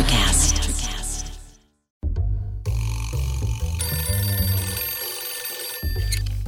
[0.00, 0.56] Electricast.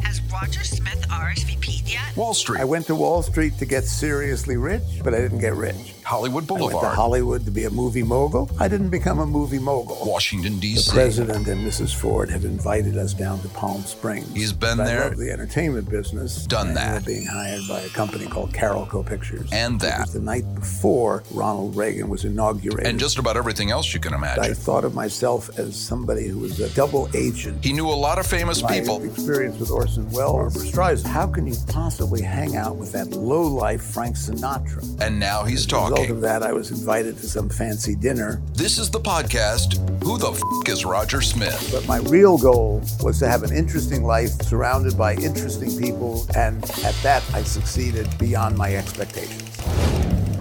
[0.03, 2.17] Has Roger Smith RSVP'd yet?
[2.17, 5.55] Wall Street, I went to Wall Street to get seriously rich, but I didn't get
[5.55, 5.95] rich.
[6.13, 8.51] Hollywood I went to Boulevard, Hollywood to be a movie mogul.
[8.61, 9.99] I didn't become a movie mogul.
[10.05, 10.91] Washington, D.C.
[10.91, 11.95] The president and Mrs.
[11.95, 14.31] Ford have invited us down to Palm Springs.
[14.35, 15.05] He's been But there.
[15.05, 16.45] I love the entertainment business.
[16.45, 17.07] Done and that.
[17.07, 19.49] being hired by a company called Carolco Pictures.
[19.53, 20.01] And that.
[20.01, 22.87] was the night before Ronald Reagan was inaugurated.
[22.87, 24.45] And just about everything else you can imagine.
[24.45, 27.65] I thought of myself as somebody who was a double agent.
[27.65, 29.03] He knew a lot of famous My people.
[29.03, 31.07] experience with Orson Welles, Barbra Streisand.
[31.07, 34.83] How can you possibly hang out with that low-life Frank Sinatra?
[35.01, 38.41] And now he's As a result of that, I was invited to some fancy dinner.
[38.55, 41.71] This is the podcast, Who the F is Roger Smith?
[41.73, 46.63] But my real goal was to have an interesting life surrounded by interesting people, and
[46.85, 49.59] at that, I succeeded beyond my expectations.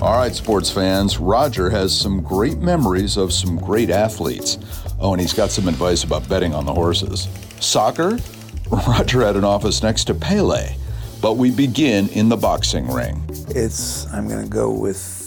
[0.01, 4.57] All right, sports fans, Roger has some great memories of some great athletes.
[4.99, 7.27] Oh, and he's got some advice about betting on the horses.
[7.59, 8.17] Soccer?
[8.87, 10.75] Roger had an office next to Pele.
[11.21, 13.23] But we begin in the boxing ring.
[13.49, 15.20] It's, I'm going to go with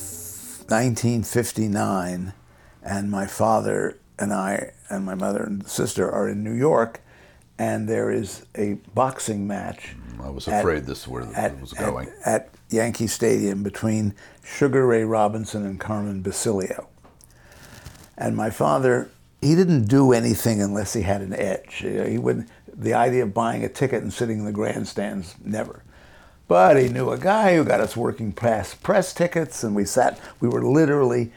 [0.68, 2.32] 1959,
[2.82, 7.00] and my father and I and my mother and sister are in New York,
[7.58, 9.94] and there is a boxing match.
[10.22, 12.08] I was at- afraid this is where at, it was at- going.
[12.24, 16.88] At, Yankee Stadium between Sugar Ray Robinson and Carmen Basilio.
[18.18, 21.76] And my father, he didn't do anything unless he had an edge.
[21.76, 22.48] He wouldn't.
[22.76, 25.84] The idea of buying a ticket and sitting in the grandstands, never.
[26.46, 30.18] But he knew a guy who got us working press press tickets, and we sat.
[30.40, 31.32] We were literally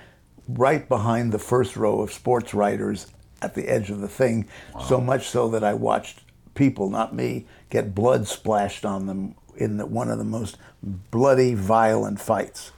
[0.47, 3.07] right behind the first row of sports writers
[3.41, 4.47] at the edge of the thing.
[4.85, 6.21] So much so that I watched
[6.55, 11.53] people, not me, get blood splashed on them in the, one of the most bloody,
[11.53, 12.71] violent fights.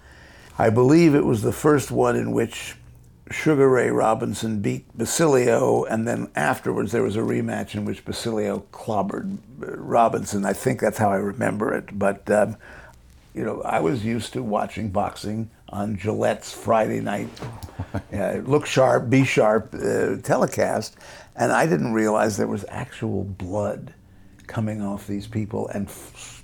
[0.58, 2.76] I believe it was the first one in which
[3.32, 8.66] Sugar Ray Robinson beat Basilio, and then afterwards there was a rematch in which Basilio
[8.72, 10.46] clobbered Robinson.
[10.46, 11.98] I think that's how I remember it.
[11.98, 12.58] But um,
[13.34, 17.30] you know, I was used to watching boxing on Gillette's Friday night
[18.14, 20.98] uh, look sharp, be sharp uh, telecast,
[21.36, 23.94] and I didn't realize there was actual blood
[24.48, 26.44] coming off these people and f-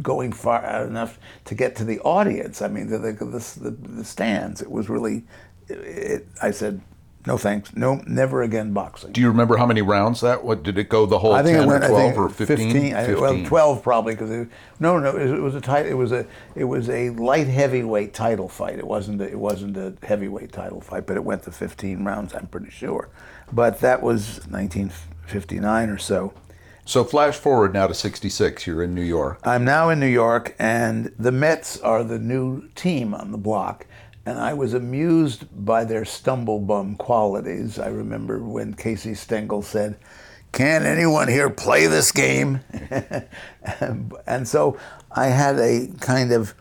[0.00, 2.62] going far enough to get to the audience.
[2.62, 4.62] I mean, the the, the, the, the stands.
[4.62, 5.24] It was really.
[5.68, 6.80] It, I said,
[7.24, 9.12] no thanks, no, never again boxing.
[9.12, 10.42] Do you remember how many rounds that?
[10.42, 11.06] What did it go?
[11.06, 11.84] The whole I think 10 it went.
[11.84, 12.94] or I 12 think or 15?
[12.94, 14.48] I- well, twelve probably because it,
[14.80, 15.86] no, no, it was, it was a tight.
[15.86, 18.78] It was a it was a light heavyweight title fight.
[18.78, 22.34] It wasn't a, it wasn't a heavyweight title fight, but it went to fifteen rounds.
[22.34, 23.08] I'm pretty sure.
[23.52, 26.32] But that was 1959 or so.
[26.84, 28.66] So flash forward now to 66.
[28.66, 29.38] You're in New York.
[29.44, 33.86] I'm now in New York, and the Mets are the new team on the block.
[34.24, 37.78] And I was amused by their stumble bum qualities.
[37.78, 39.96] I remember when Casey Stengel said,
[40.52, 42.60] Can anyone here play this game?
[44.26, 44.78] and so
[45.10, 46.54] I had a kind of,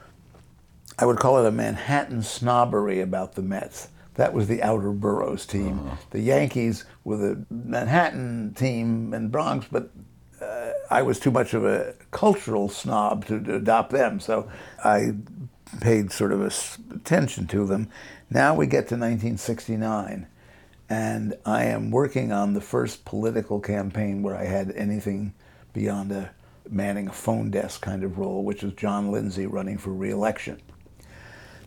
[0.98, 3.90] I would call it a Manhattan snobbery about the Mets.
[4.16, 5.92] That was the outer boroughs team.
[6.10, 9.90] The Yankees were the Manhattan team and Bronx, but
[10.42, 14.52] uh, I was too much of a cultural snob to, to adopt them, so
[14.84, 15.14] I
[15.80, 16.52] paid sort of a
[16.94, 17.90] attention to them.
[18.30, 20.28] Now we get to 1969,
[20.90, 25.34] and I am working on the first political campaign where I had anything
[25.74, 26.32] beyond a
[26.70, 30.62] manning a phone desk kind of role, which was John Lindsay running for re-election.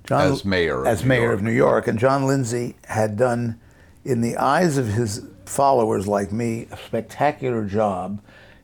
[0.05, 1.35] John, As mayor as mayor York.
[1.35, 3.59] of New York, and John Lindsay had done,
[4.05, 8.21] in the eyes of his followers like me, a spectacular job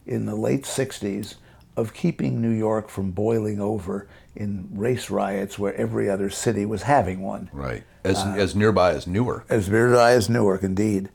[0.07, 1.37] in the late '60s
[1.77, 6.83] of keeping New York from boiling over in race riots where every other city was
[6.83, 7.83] having one Right.
[8.05, 9.45] As, uh, as nearby as Newark.
[9.51, 11.11] as nearby as Newark, indeed.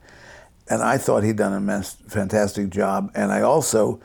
[0.68, 3.10] And I thought he'd done a mess, fantastic job.
[3.14, 4.00] And I also,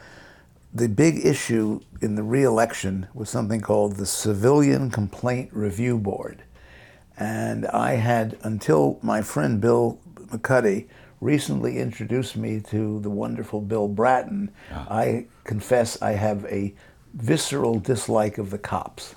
[0.74, 6.44] the big issue in the re-election was something called the Civilian Complaint Review Board.
[7.18, 10.88] And I had, until my friend Bill McCuddy
[11.20, 14.88] recently introduced me to the wonderful Bill Bratton, ah.
[14.90, 16.74] I confess I have a
[17.14, 19.16] visceral dislike of the cops.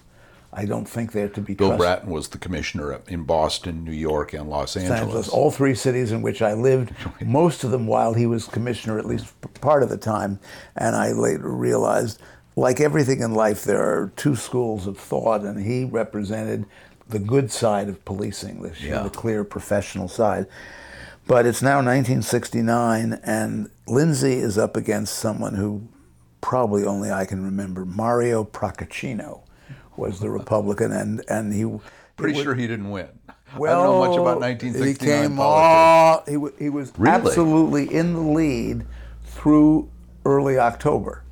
[0.56, 1.81] I don't think they're to be Bill trusted.
[1.85, 5.00] Bratton was the commissioner in Boston, New York, and Los Los Angeles.
[5.00, 8.99] Angeles, all three cities in which I lived, most of them while he was commissioner,
[8.99, 9.26] at least
[9.61, 10.38] part of the time.
[10.76, 12.20] And I later realized,
[12.55, 16.67] like everything in life, there are two schools of thought, and he represented
[17.08, 19.02] the good side of policing, the, Yeah.
[19.02, 20.46] the clear professional side.
[21.26, 25.88] But it's now 1969, and Lindsay is up against someone who
[26.49, 27.87] probably only I can remember.
[27.87, 29.41] Mario Procaccino
[29.96, 31.64] was the Republican, and, and he.
[32.17, 33.08] Pretty was- sure he didn't win.
[33.29, 36.35] I don't know much about Well, 1969 He came politics.
[36.37, 37.14] all, he, he was Really?
[37.14, 38.85] absolutely in the lead
[39.25, 39.88] through
[40.25, 41.23] early October.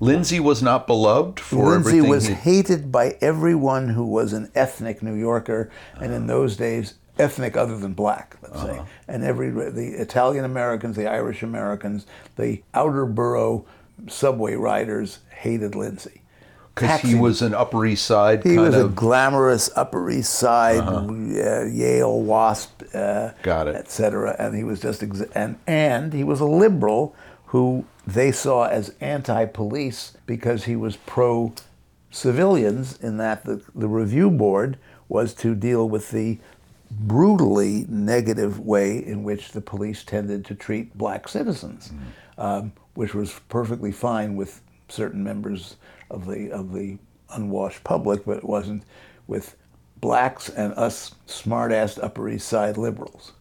[0.00, 2.10] Lindsay was not beloved for Lindsay everything.
[2.10, 5.70] was he- hated by everyone who was an ethnic New Yorker,
[6.00, 8.66] and in those days, ethnic other than black, let's Uh-huh.
[8.74, 8.82] say.
[9.06, 12.06] And every the Italian Americans, the Irish Americans,
[12.36, 13.64] the outer borough
[14.08, 16.22] subway riders hated Lindsay.
[16.74, 20.80] because he was an Upper East Side he kind was a glamorous Upper East Side,
[20.80, 23.74] uh, Yale Wasp, uh, Got it.
[23.76, 27.14] et cetera, and he was just ex- and and he was a liberal
[27.46, 31.52] who they saw as anti-police because he was pro
[32.10, 34.76] civilians in that the, the review board
[35.08, 36.38] was to deal with the
[36.90, 41.92] brutally negative way in which the police tended to treat black citizens,
[42.38, 45.76] um, which was perfectly fine with certain members
[46.10, 46.98] of the of the
[47.30, 48.82] unwashed public, but it wasn't
[49.26, 49.56] with
[50.00, 53.32] blacks and us smart-ass Upper East Side liberals.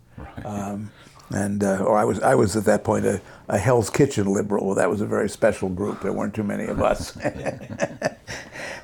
[0.46, 0.92] Um,
[1.32, 4.66] and uh, or I was I was at that point a, a Hell's Kitchen liberal.
[4.66, 6.02] Well, that was a very special group.
[6.02, 7.18] There weren't too many of us.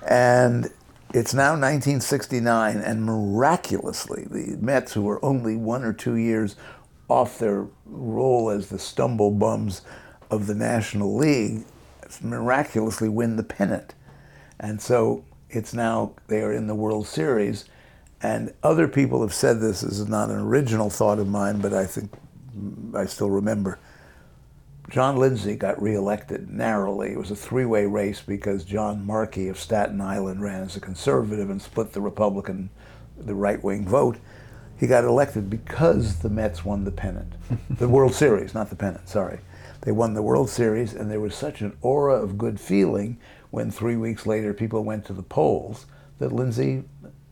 [0.08, 0.72] and
[1.14, 6.56] it's now 1969, and miraculously, the Mets, who were only one or two years
[7.10, 9.82] off their role as the stumble bums
[10.30, 11.66] of the National League,
[12.22, 13.94] miraculously win the pennant.
[14.60, 17.66] And so it's now they are in the World Series.
[18.22, 19.82] And other people have said this.
[19.82, 22.12] This is not an original thought of mine, but I think
[22.96, 23.78] I still remember.
[24.90, 27.12] John Lindsay got reelected narrowly.
[27.12, 31.50] It was a three-way race because John Marchi of Staten Island ran as a conservative
[31.50, 32.70] and split the Republican,
[33.18, 34.18] the right-wing vote.
[34.78, 37.34] He got elected because the Mets won the pennant,
[37.70, 39.10] the World Series, not the pennant.
[39.10, 39.40] Sorry,
[39.88, 43.18] they won the World Series, and there was such an aura of good feeling
[43.52, 45.86] when three weeks later people went to the polls
[46.20, 46.84] that Lindsay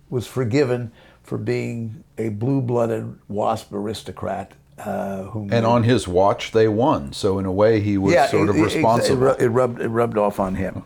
[0.09, 7.11] was forgiven for being a blue-blooded WASP aristocrat uh, and on his watch, they won.
[7.11, 9.27] So in a way, he was sort of it- it- responsible.
[9.31, 10.83] It, it rubbed it rubbed off on him.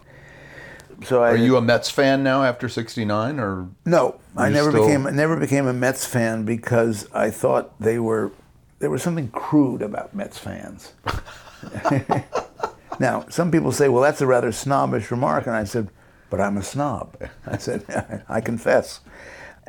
[1.04, 4.86] So I Are you a Mets fan now after '69, or no, I never still-
[4.86, 8.32] became I never became a Mets fan because I thought they were
[8.80, 10.94] there was something crude about Mets fans.
[13.00, 15.90] now, some people say, "Well, that's a rather snobbish remark," and I said,
[16.30, 19.02] "But I'm a snob." I said, "I confess."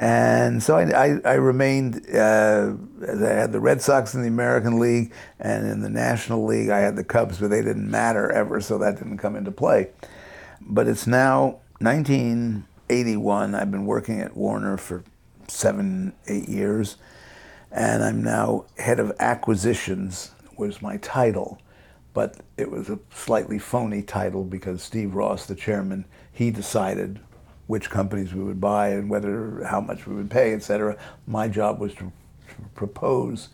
[0.01, 2.07] And so I, I, I remained.
[2.09, 2.73] Uh,
[3.07, 6.79] I had the Red Sox in the American League, and in the National League, I
[6.79, 9.91] had the Cubs, but they didn't matter ever, so that didn't come into play.
[10.63, 13.55] But it's now 1981.
[13.55, 15.05] I've been working at Warner for
[15.49, 16.97] seven, eight years,
[17.71, 20.31] and I'm now head of acquisitions.
[20.57, 21.59] Was my title,
[22.13, 27.21] but it was a slightly phony title because Steve Ross, the chairman, he decided
[27.67, 30.97] which companies we would buy and whether how much we would pay, et cetera.
[31.27, 32.11] My job was to
[32.75, 33.49] propose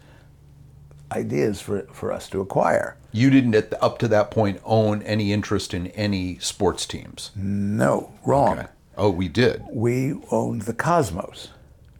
[1.12, 2.96] ideas for for us to acquire.
[3.12, 7.30] you didn't at the, up to that point own any interest in any sports teams?
[7.36, 8.58] No, wrong.
[8.58, 8.68] Okay.
[8.96, 9.62] Oh, we did.
[9.70, 11.48] We owned the Cosmos.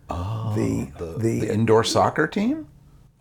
[0.08, 2.66] Oh, the the, The indoor soccer team.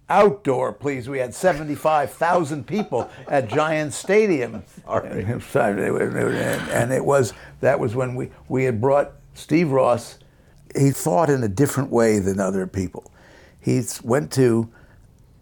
[0.09, 1.09] Outdoor, please.
[1.09, 4.53] We had 75,000 people at Giant Stadium.
[4.53, 4.63] Right.
[6.71, 10.19] And it was, that was when we, we had brought Steve Ross.
[10.77, 13.11] He thought in a different way than other people.
[13.59, 14.69] He went to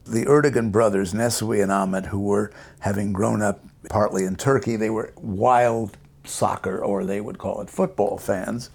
[0.05, 3.59] the Ertegun brothers, Nesuhi and Ahmet, who were having grown up
[3.89, 4.77] partly in Turkey.
[4.77, 8.69] They were wild soccer, or they would call it football fans.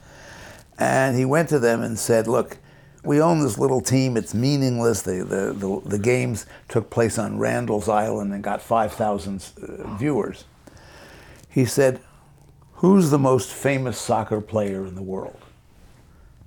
[0.79, 2.59] And he went to them and said, Look,
[3.05, 4.17] we own this little team.
[4.17, 5.02] It's meaningless.
[5.02, 10.45] The, the, the, the games took place on Randall's Island and got 5,000 uh, viewers.
[11.49, 12.00] He said,
[12.75, 15.40] Who's the most famous soccer player in the world?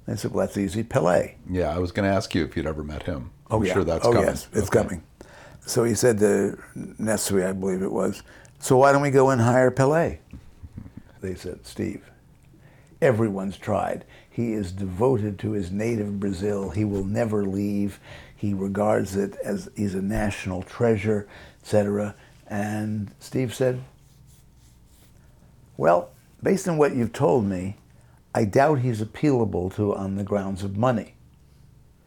[0.08, 0.84] I said, Well, that's easy.
[0.84, 1.36] Pele.
[1.50, 3.31] Yeah, I was going to ask you if you'd ever met him.
[3.50, 3.74] I'm yeah.
[3.74, 4.27] sure that's oh, coming.
[4.27, 4.81] yes, it's Okay.
[4.84, 5.03] coming.
[5.65, 6.58] So he said to
[6.98, 8.24] Nestle, I believe it was,
[8.60, 10.20] so why don't we go and hire Pele?
[11.22, 12.10] They said, Steve,
[13.01, 14.05] everyone's tried.
[14.32, 16.70] He is devoted to his native Brazil.
[16.70, 18.00] He will never leave.
[18.34, 21.28] He regards it as he's a national treasure,
[21.62, 22.16] etc.
[22.48, 23.82] And Steve said,
[25.76, 26.12] well,
[26.42, 27.76] based on what you've told me,
[28.34, 31.16] I doubt he's appealable to on the grounds of money.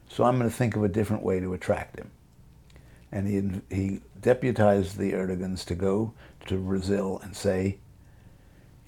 [0.08, 2.10] So I'm going to think of a different way to attract him.
[3.12, 6.14] And he, he deputized the Erteguns to go
[6.46, 7.78] to Brazil and say,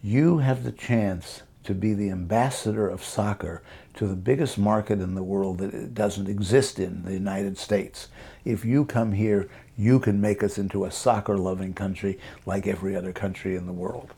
[0.02, 3.62] you have the chance to be the ambassador of soccer
[3.94, 8.08] to the biggest market in the world that it doesn't exist in, the United States.
[8.44, 13.12] If you come here, you can make us into a soccer-loving country like every other
[13.12, 14.14] country in the world.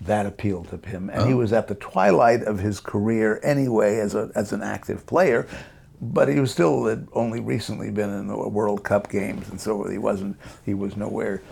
[0.00, 1.08] That appealed to him.
[1.10, 1.38] And he oh.
[1.38, 5.48] was at the twilight of his career anyway as, a, as an active player
[6.00, 9.88] but he was still had only recently been in the World Cup games, and so
[9.88, 10.36] he wasn't.
[10.64, 11.42] He was nowhere.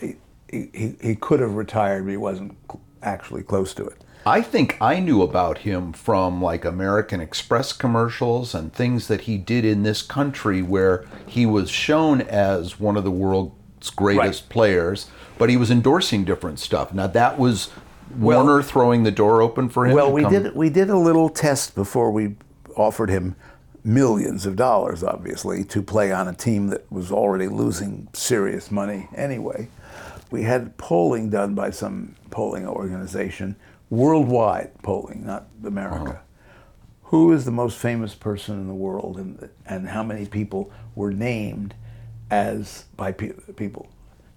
[0.00, 0.16] He
[0.50, 2.56] he, he could have retired, but he wasn't
[3.02, 4.02] actually close to it.
[4.26, 9.38] I think I knew about him from like American Express commercials and things that he
[9.38, 14.48] did in this country where he was shown as one of the world's greatest Right.
[14.50, 15.06] players,
[15.38, 16.92] but he was endorsing different stuff.
[16.92, 17.70] Now that was
[18.18, 19.94] Well- Warner throwing the door open for him.
[19.94, 22.34] Well, we come- did we did a little test before we
[22.76, 23.36] offered him
[23.82, 29.08] millions of dollars, obviously, to play on a team that was already losing serious money
[29.16, 29.68] anyway.
[30.30, 33.56] We had polling done by some polling organization,
[33.90, 36.10] worldwide polling, not America.
[36.10, 36.18] Uh-huh.
[37.04, 41.12] Who is the most famous person in the world, and and how many people were
[41.12, 41.74] named
[42.30, 43.88] as by pe- people?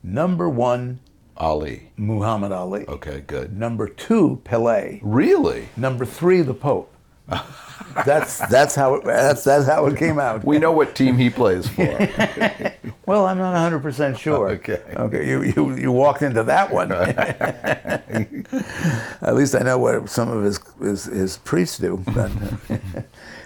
[0.02, 1.00] Number one,
[1.38, 1.92] Ali.
[1.98, 2.86] Muhammad Ali.
[2.88, 3.56] Okay, good.
[3.58, 5.00] Number two, Pele.
[5.04, 5.70] Really?
[5.78, 6.93] Number three, the Pope.
[8.06, 10.44] that's that's how it, that's that's how it came out.
[10.44, 11.84] We know what team he plays for.
[13.06, 14.50] well, I'm not 100 percent sure.
[14.52, 14.82] Okay.
[14.96, 15.28] Okay.
[15.28, 16.92] You, you you walked into that one.
[19.22, 22.04] At least I know what some of his his, his priests do.
[22.14, 22.32] But,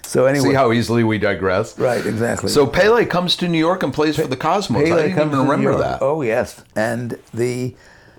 [0.04, 1.78] so anyway, See how easily we digress?
[1.78, 2.06] right?
[2.06, 2.50] Exactly.
[2.50, 4.84] So Pele comes to New York and plays for the Cosmos.
[4.84, 6.02] I Pele didn't comes even remember that.
[6.02, 7.76] Oh yes, and the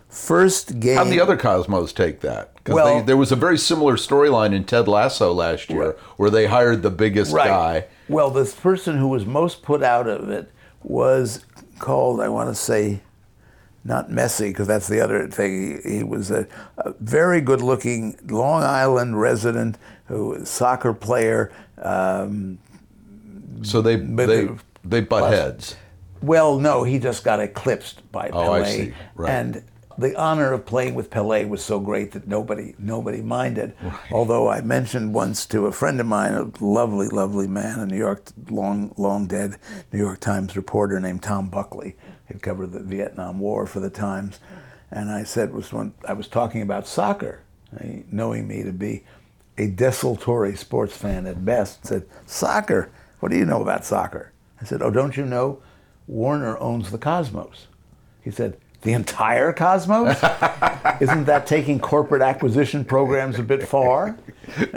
[0.09, 0.97] first game.
[0.97, 2.53] How'd the other Cosmos take that?
[2.75, 6.47] Well- they, there was a very similar storyline in Ted Lasso last year where they
[6.47, 7.87] hired the biggest guy.
[8.09, 10.51] Well, the person who was most put out of it
[10.83, 11.45] was
[11.79, 13.01] called, I want to say,
[13.85, 15.81] not Messi, because that's the other thing.
[15.85, 16.47] He, he was a,
[16.79, 21.53] a very good looking Long Island resident who was a soccer player.
[21.81, 22.59] Um,
[23.63, 24.49] So they But they
[24.85, 25.77] they butt Plus- heads.
[26.23, 28.77] well, no, he just got eclipsed by Oh, I Pele.
[28.77, 28.95] see.
[29.15, 29.31] Right.
[29.31, 29.63] And
[29.99, 33.75] the honor of playing with Pele was so great that nobody nobody minded.
[34.13, 37.97] Although I mentioned once to a friend of mine, a lovely, lovely man, a New
[37.97, 39.57] York long long dead
[39.93, 41.97] New York Times reporter named Tom Buckley.
[42.29, 44.39] He covered the Vietnam War for the Times,
[44.91, 47.41] and I said was when I was talking about soccer,
[48.13, 49.05] knowing me to be
[49.57, 52.91] a desultory sports fan at best, said, "Soccer?
[53.19, 55.59] What do you know about soccer?" I said, "Oh, don't you know
[56.07, 57.67] Warner owns the Cosmos?"
[58.23, 60.17] He said, "The entire Cosmos?
[61.01, 64.17] Isn't that taking corporate acquisition programs a bit far?"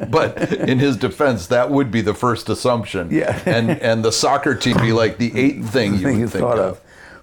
[0.10, 3.10] But in his defense, that would be the first assumption.
[3.12, 3.42] Yeah.
[3.46, 6.78] and and the soccer team be like the eighth thing you would think thought of.
[6.78, 6.82] of.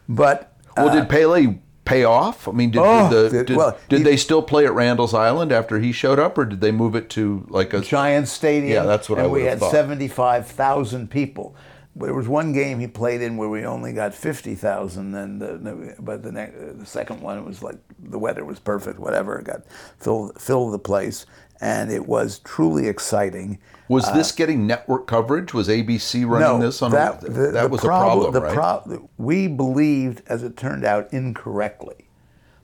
[0.08, 2.48] But Well, did uh, Pele pay off?
[2.48, 5.12] I mean, did, Oh, did, the, did- well, did he- they still play at Randall's
[5.14, 8.72] Island after he showed up, or did they move it to like a Giant Stadium.
[8.72, 11.54] Yeah, that's what I and we had 75,000 people.
[11.98, 16.22] There was one game he played in where we only got 50,000, and the, but
[16.22, 19.38] the, ne- the second one it was like the weather was perfect, whatever.
[19.38, 19.62] It got
[19.98, 21.26] filled, filled the place,
[21.60, 23.58] and it was truly exciting.
[23.88, 25.52] Was uh, this getting network coverage?
[25.52, 26.92] Was ABC running this on?
[26.92, 28.54] that, a, the- that was problem, a problem, the right?
[28.54, 32.06] pro- we believed, as it turned out incorrectly,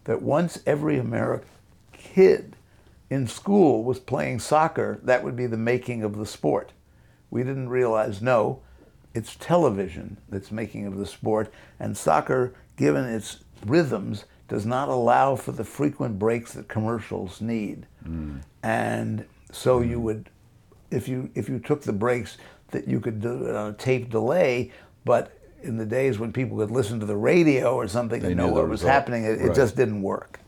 [0.05, 1.49] that once every American
[1.93, 2.57] kid
[3.11, 6.73] in school was playing soccer, that would be the making of the sport.
[7.31, 8.61] We didn't realize, no,
[9.14, 15.37] it's television that's making of the sport, and soccer, given its rhythms, does not allow
[15.37, 17.87] for the frequent breaks that commercials need.
[18.04, 18.38] Hmm.
[18.62, 19.90] And so hmm.
[19.90, 20.30] you would,
[20.90, 22.37] if you if you took the breaks,
[22.71, 24.73] that you could do it on a tape delay,
[25.04, 28.37] but in the days when people could listen to the radio or something They and
[28.37, 28.92] know what was result.
[28.92, 30.40] happening, it, it just didn't work.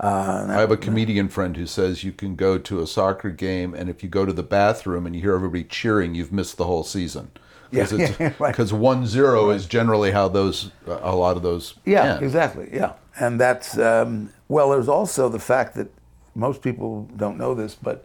[0.00, 3.74] Uh, I have a comedian friend who says you can go to a soccer game,
[3.74, 6.66] and if you go to the bathroom and you hear everybody cheering, you've missed the
[6.66, 7.32] whole season.
[7.70, 8.72] Because Yeah, yeah, right.
[8.72, 12.24] one zero is generally how those a lot of those Yeah, end.
[12.24, 12.68] exactly.
[12.72, 14.70] Yeah, and that's um, well.
[14.70, 15.88] There's also the fact that
[16.34, 18.04] most people don't know this, but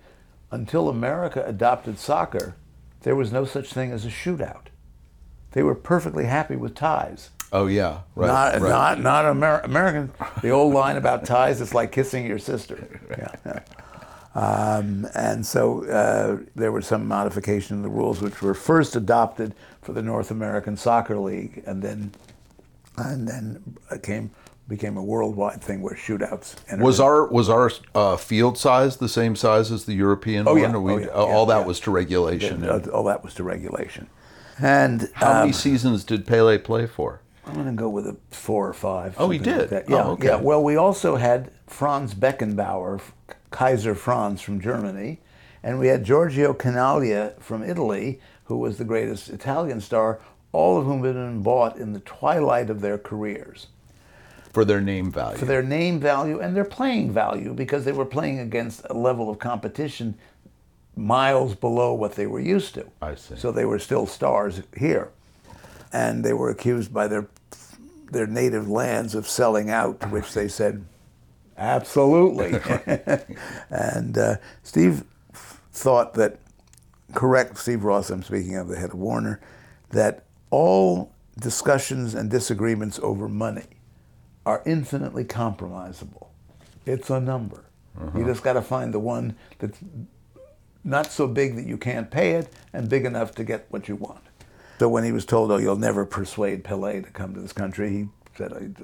[0.52, 2.56] until America adopted soccer,
[3.02, 4.68] there was no such thing as a shootout.
[5.52, 7.30] They were perfectly happy with ties.
[7.52, 8.28] Oh yeah, right.
[8.28, 8.70] not, right.
[8.70, 10.12] not, not Amer- American.
[10.42, 13.00] The old line about ties, it's like kissing your sister.
[13.12, 13.60] Yeah.
[14.36, 19.54] Um, and so uh, there was some modification in the rules, which were first adopted
[19.82, 22.12] for the North American Soccer League, and then
[22.98, 24.32] and then came
[24.68, 26.56] became a worldwide thing where shootouts.
[26.70, 30.54] entered Was our was our uh, field size the same size as the European Oh,
[30.54, 30.62] one?
[30.62, 30.78] yeah.
[30.78, 31.08] We, Oh, yeah.
[31.10, 32.68] all Yeah, that was to regulation.
[32.68, 34.08] all all that was to regulation.
[34.60, 37.22] And How um, many seasons did Pele play for?
[37.46, 39.16] I'm going to go with a four or five.
[39.18, 39.70] Oh, he something like did?
[39.72, 39.90] that.
[39.90, 40.28] Yeah, Oh, okay.
[40.28, 40.36] yeah.
[40.38, 43.02] Well, we also had Franz Beckenbauer,
[43.54, 45.20] Kaiser Franz from Germany,
[45.64, 50.20] and we had Giorgio Chinaglia from Italy, who was the greatest Italian star.
[50.52, 53.68] All of whom had been bought in the twilight of their careers
[54.52, 55.38] For their name value.
[55.38, 59.32] for their name value and their playing value because they were playing against a level
[59.32, 60.14] of competition
[60.96, 62.86] miles below what they were used to.
[63.02, 63.36] I see.
[63.36, 65.10] So they were still stars here,
[65.92, 67.28] and they were accused by their
[68.12, 70.86] their native lands of selling out, which they said,
[71.58, 72.60] absolutely.
[73.70, 75.04] and uh, Steve
[75.72, 76.40] thought that,
[77.14, 79.40] correct, Steve Ross, I'm speaking of the head of Warner,
[79.90, 83.66] that all discussions and disagreements over money
[84.46, 86.28] are infinitely compromisable.
[86.86, 87.66] It's a number.
[88.16, 89.78] You just got to find the one that's
[90.84, 93.96] not so big that you can't pay it and big enough to get what you
[93.96, 94.22] want.
[94.80, 97.90] So when he was told, "Oh, you'll never persuade Pele to come to this country,"
[97.92, 98.76] he said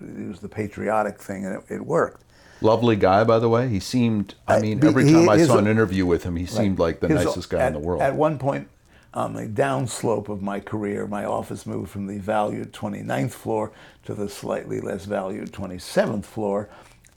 [0.00, 2.22] it was the patriotic thing, and it, it worked.
[2.62, 3.68] Lovely guy, by the way.
[3.68, 4.34] He seemed.
[4.48, 7.00] I Uh, mean, he- every time I saw an interview with him, he seemed like
[7.00, 8.00] the His- nicest guy at, in the world.
[8.00, 8.68] At one point,
[9.12, 13.72] on the downslope of my career, my office moved from the valued 29th floor
[14.04, 16.68] to the slightly less valued 27th floor,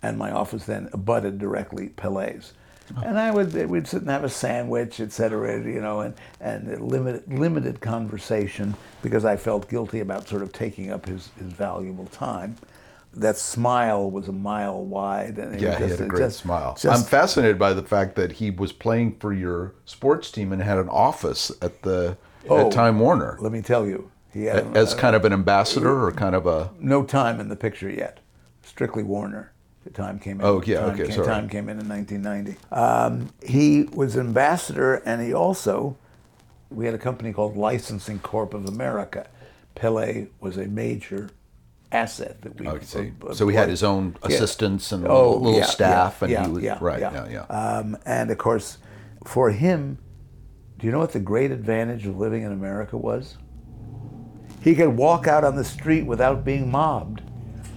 [0.01, 2.53] and my office then abutted directly Pele's.
[3.03, 6.81] And I would we'd sit and have a sandwich, et cetera, you know, and and
[6.81, 12.05] limited limited conversation because I felt guilty about sort of taking up his, his valuable
[12.07, 12.55] time.
[13.13, 16.77] That smile was a mile wide, and yeah, he had a great just- smile.
[16.79, 20.61] just- I'm fascinated by the fact that he was playing for your sports team and
[20.61, 22.17] had an office at the
[22.49, 22.67] Oh.
[22.67, 26.11] at Time Warner Let me tell you, he had as kind of an ambassador or
[26.11, 26.69] kind of a.
[26.79, 28.19] no time in the picture yet.
[28.63, 29.51] Strictly Warner.
[29.89, 30.45] The time came in.
[30.45, 31.25] Oh, yeah, time okay, came, sorry.
[31.27, 32.57] Time came in in 1990.
[32.71, 35.97] Um, he was ambassador, and he also,
[36.69, 39.27] we had a company called Licensing Corp of America.
[39.73, 41.31] Pele was a major
[41.91, 42.67] asset that we.
[42.67, 43.13] I see.
[43.27, 44.35] uh, So he had his own Yeah.
[44.35, 46.99] assistants and Oh, little yeah, staff, yeah, and yeah, he was yeah, right.
[46.99, 47.25] yeah.
[47.27, 47.55] Yeah, yeah.
[47.55, 48.77] Um, and of course,
[49.25, 49.97] for him,
[50.77, 53.37] do you know what the great advantage of living in America was?
[54.61, 57.23] He could walk out on the street without being mobbed.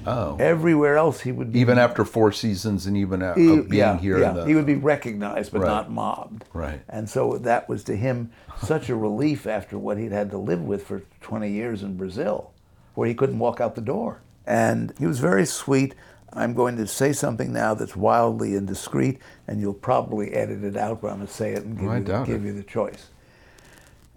[0.06, 3.66] Oh, Everywhere else, he would be even after four seasons and even a- he, being
[3.72, 4.18] yeah, here.
[4.18, 5.68] yeah, in the, he would be recognized but Right.
[5.68, 6.44] not mobbed.
[6.52, 6.80] Right.
[6.88, 8.30] And so that was to him
[8.62, 12.52] such a relief after what he'd had to live with for 20 years in Brazil,
[12.94, 14.20] where he couldn't walk out the door.
[14.46, 15.94] And he was very sweet.
[16.32, 21.02] I'm going to say something now that's wildly indiscreet, and you'll probably edit it out,
[21.02, 22.46] but I'm going to say it and give, I you, doubt give it.
[22.48, 23.08] you the choice.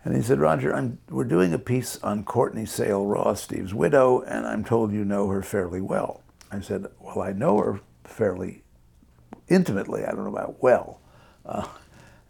[0.07, 4.21] And he said, Roger, I'm, we're doing a piece on Courtney Sale Ross, Steve's widow,
[4.21, 6.23] and I'm told you know her fairly well.
[6.53, 8.62] I said, Well, I know her fairly
[9.49, 10.05] intimately.
[10.05, 11.01] I don't know about well.
[11.45, 11.66] Uh,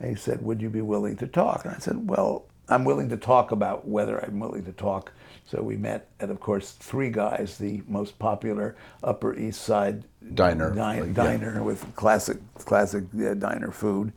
[0.00, 1.66] and he said, Would you be willing to talk?
[1.66, 5.12] And I said, Well, I'm willing to talk about whether I'm willing to talk.
[5.44, 10.74] So we met at, of course, Three Guys, the most popular Upper East Side Diner,
[10.74, 11.12] di- like, yeah.
[11.12, 14.14] diner with classic, classic uh, diner food.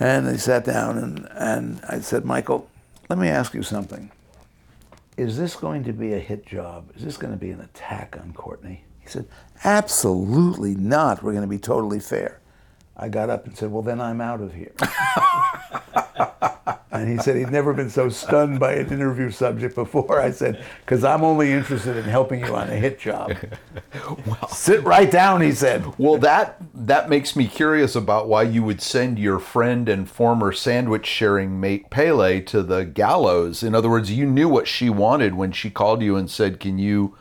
[0.00, 2.68] And they sat down, and, and I said, Michael,
[3.08, 4.10] let me ask you something.
[5.16, 6.90] Is this going to be a hit job?
[6.96, 8.84] Is this going to be an attack on Courtney?
[9.00, 9.26] He said,
[9.62, 11.22] Absolutely not.
[11.22, 12.40] We're going to be totally fair.
[12.96, 14.72] I got up and said, Well, then I'm out of here.
[16.94, 20.20] And he said he'd never been so stunned by an interview subject before.
[20.20, 23.34] I said, because I'm only interested in helping you on a hit job.
[24.26, 25.84] well, Sit right down, he said.
[25.98, 30.52] Well, that that makes me curious about why you would send your friend and former
[30.52, 33.64] sandwich sharing mate Pele to the gallows.
[33.64, 36.78] In other words, you knew what she wanted when she called you and said, "Can
[36.78, 37.16] you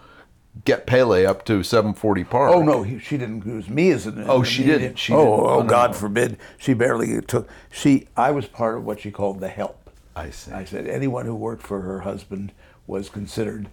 [0.66, 4.26] get Pele up to 740 Park?" Oh no, he, she didn't use me as an.
[4.28, 4.98] Oh, she didn't.
[4.98, 5.30] She oh, didn't.
[5.32, 5.98] oh, Oh, no, God no.
[5.98, 6.38] forbid.
[6.58, 7.50] She barely took.
[7.72, 8.08] She.
[8.16, 9.90] I was part of what she called the help.
[10.16, 10.52] I see.
[10.52, 12.52] I said anyone who worked for her husband
[12.86, 13.70] was considered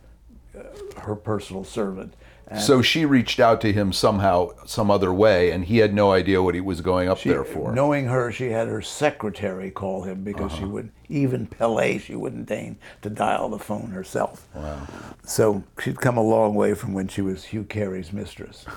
[0.59, 0.63] uh,
[1.03, 2.15] her personal servant.
[2.51, 6.11] And So she reached out to him somehow, some other way, and he had no
[6.13, 7.73] idea what he was going up she, there for.
[7.73, 10.59] knowing her, she had her secretary call him because Uh-huh.
[10.61, 11.99] she would even Pele.
[11.99, 14.49] She wouldn't deign to dial the phone herself.
[14.55, 14.81] Wow.
[15.25, 18.65] So she'd come a long way from when she was Hugh Carey's mistress.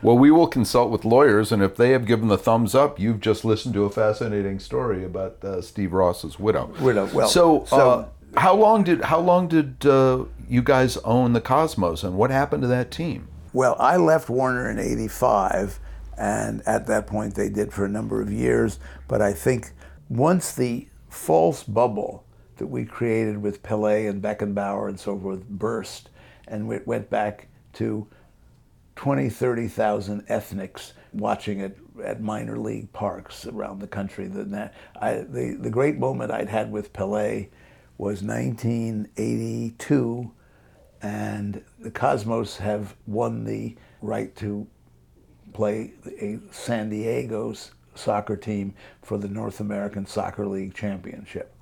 [0.00, 3.20] Well, we will consult with lawyers, and if they have given the thumbs up, you've
[3.20, 6.72] just listened to a fascinating story about uh, Steve Ross's widow.
[6.80, 8.06] Widow, well, so, so- uh,
[8.36, 12.62] how long did how long did uh, you guys own the Cosmos, and what happened
[12.62, 13.28] to that team?
[13.52, 15.78] Well, I left Warner in 85,
[16.18, 18.78] and at that point they did for a number of years.
[19.06, 19.72] But I think
[20.08, 22.24] once the false bubble
[22.56, 26.10] that we created with Pele and Beckenbauer and so forth burst,
[26.48, 28.06] and it went back to
[28.96, 34.26] 20, 30,000 ethnics watching it at minor league parks around the country.
[34.26, 37.48] The, the, the great moment I'd had with Pele
[37.98, 40.32] was 1982,
[41.02, 44.66] and the Cosmos have won the right to
[45.52, 51.54] play a San Diego's soccer team for the North American Soccer League Championship.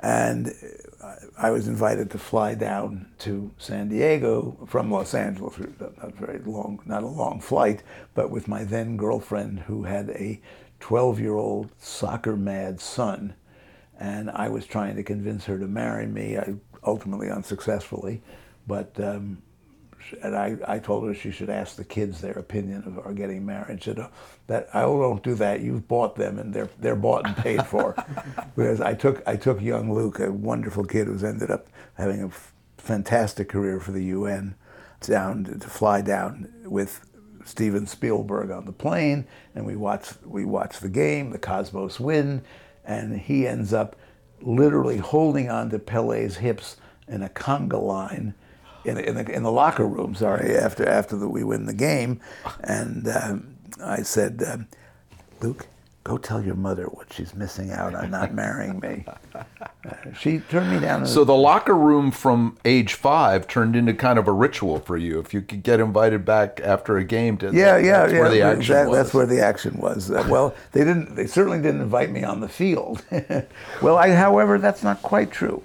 [0.00, 0.54] And
[1.02, 5.58] uh, I was invited to fly down to San Diego from Los Angeles.
[5.58, 7.82] Not very long, not a long flight,
[8.14, 10.40] but with my then girlfriend who had a
[10.80, 13.34] 12-year-old soccer mad son,
[13.98, 16.38] and I was trying to convince her to marry me.
[16.38, 18.22] I ultimately unsuccessfully,
[18.66, 19.42] but um,
[20.22, 23.44] and I, I told her she should ask the kids their opinion of our getting
[23.44, 23.82] married.
[23.82, 24.10] She said, oh,
[24.46, 25.60] "That I won't do that.
[25.60, 27.94] You've bought them, and they're they're bought and paid for."
[28.56, 32.28] because I took I took young Luke, a wonderful kid who's ended up having a
[32.28, 34.54] f- fantastic career for the UN,
[35.00, 37.04] down to, to fly down with
[37.44, 41.30] Steven Spielberg on the plane, and we watched we watch the game.
[41.30, 42.42] The Cosmos win,
[42.88, 43.94] and he ends up
[44.40, 48.34] literally holding on to Pele's hips in a conga line
[48.84, 50.14] in, in, the, in the locker room.
[50.14, 52.20] Sorry, after after the, we win the game,
[52.60, 54.68] and um, I said, um,
[55.40, 55.66] Luke,
[56.08, 59.04] go tell your mother what she's missing out on not marrying me.
[59.34, 59.42] Uh,
[60.18, 61.06] she turned me down.
[61.06, 65.20] So the locker room from age five turned into kind of a ritual for you.
[65.20, 68.20] If you could get invited back after a game to yeah, yeah, that's yeah.
[68.20, 68.96] where the action that- was.
[68.96, 70.10] That's where the action was.
[70.10, 71.14] Uh, well, they didn't.
[71.14, 73.04] They certainly didn't invite me on the field.
[73.82, 75.62] well, I, however, that's not quite true.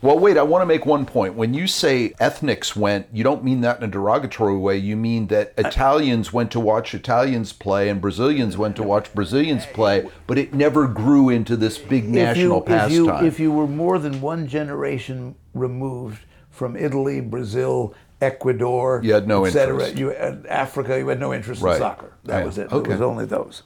[0.00, 1.34] Well, wait, I want to make one point.
[1.34, 4.76] When you say ethnics went, you don't mean that in a derogatory way.
[4.76, 9.66] You mean that Italians went to watch Italians play and Brazilians went to watch Brazilians
[9.66, 13.26] play, but it never grew into this big national if you, if you, pastime.
[13.26, 19.44] if you were more than one generation removed from Italy, Brazil, Ecuador, You had no
[19.46, 19.98] et cetera, interest.
[19.98, 20.96] You had Africa.
[20.98, 21.74] You had no interest Right.
[21.74, 22.12] in soccer.
[22.24, 22.44] That Yeah.
[22.44, 22.72] was it.
[22.72, 22.90] Okay.
[22.90, 23.62] It was only those.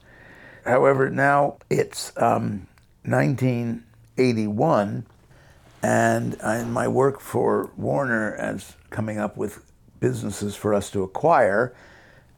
[0.65, 2.67] However, now it's um,
[3.05, 5.07] 1981,
[5.83, 9.65] and in my work for Warner as coming up with
[9.99, 11.75] businesses for us to acquire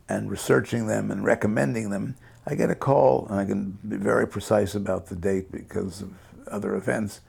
[0.08, 4.26] and researching them and recommending them, I get a call, and I can be very
[4.26, 6.12] precise about the date because of
[6.50, 7.20] other events.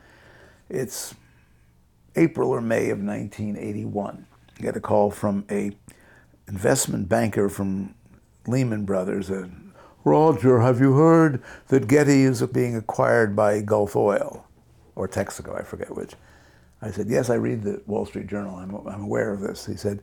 [0.70, 1.16] It's
[2.16, 4.28] April or May of 1981.
[4.58, 5.72] I get a call from a
[6.48, 7.96] investment banker from
[8.48, 9.30] Lehman Brothers.
[9.30, 9.48] Uh,
[10.04, 14.46] Roger, have you heard that Getty is being acquired by Gulf Oil
[14.96, 15.60] or Texaco?
[15.60, 16.14] I forget which.
[16.82, 18.58] I said, yes, I read the Wall Street Journal.
[18.58, 19.66] I'm, I'm aware of this.
[19.66, 20.02] He said,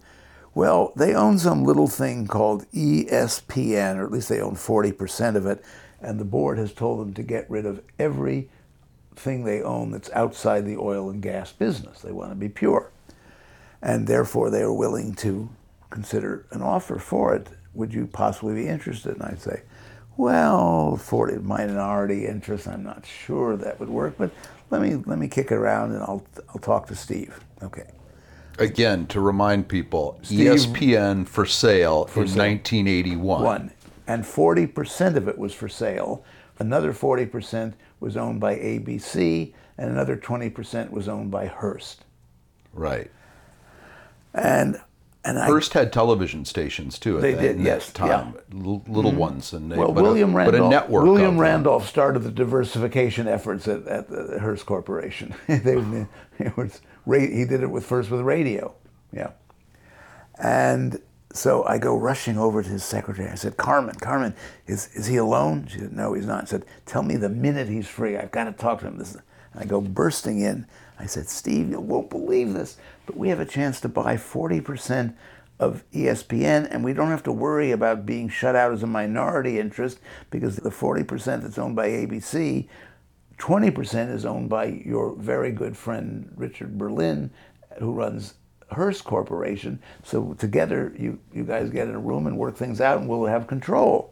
[0.55, 5.47] well, they own some little thing called ESPN, or at least they own 40% of
[5.47, 5.65] it,
[6.01, 8.51] and the board has told them to get rid of every
[9.15, 12.01] thing they own that's outside the oil and gas business.
[12.01, 12.91] They want to be pure.
[13.81, 15.49] And therefore, they are willing to
[15.91, 17.49] consider an offer for it.
[17.75, 19.15] Would you possibly be interested?
[19.15, 19.63] And I'd say,
[20.17, 24.31] well, 40 minority interest, I'm not sure that would work, but
[24.73, 27.39] let me, let me kick it around and I'll, I'll talk to Steve.
[27.63, 27.91] Okay.
[28.59, 32.47] Again, to remind people, Steve- ESPN for sale in sale.
[32.47, 33.43] 1981.
[33.45, 33.73] One.
[34.07, 36.25] And 40% of it was for sale.
[36.59, 42.05] Another 40% was owned by ABC, and another 20% was owned by Hearst.
[42.73, 43.11] Right.
[44.35, 44.81] And
[45.25, 47.21] and I had television stations too.
[47.21, 49.21] They that, did, yes, time, L- little mm-hmm.
[49.21, 50.61] ones, and they, Well, but William a, Randolph.
[50.61, 51.05] but a network.
[51.05, 51.41] William them.
[51.41, 55.35] Randolph started the diversification efforts at, at the Hearst Corporation.
[55.47, 56.07] they,
[56.39, 58.75] it was, he did it with first with radio,
[59.13, 59.31] yeah.
[60.43, 61.01] And
[61.33, 63.31] so I go rushing over to his secretary.
[63.31, 64.35] I said, "Carmen, Carmen,
[64.67, 67.69] is is he alone?" She said, "No, he's not." I said, "Tell me the minute
[67.69, 68.17] he's free.
[68.17, 69.15] I've got to talk to him." This.
[69.15, 69.23] is-"
[69.53, 70.67] And I go bursting in.
[70.99, 74.61] I said, "Steve, you won't believe this, but we have a chance to buy forty
[74.61, 75.17] percent."
[75.59, 79.61] Of ESPN, and we don't have to worry about being shut out as a minority
[79.61, 82.67] interest because the 40% that's owned by ABC
[83.43, 87.31] 20% is owned by your very good friend Richard Berlin,
[87.81, 88.35] who runs
[88.71, 89.81] Hearst Corporation.
[90.05, 93.27] So together, you, you guys get in a room and work things out, and we'll
[93.27, 94.12] have control.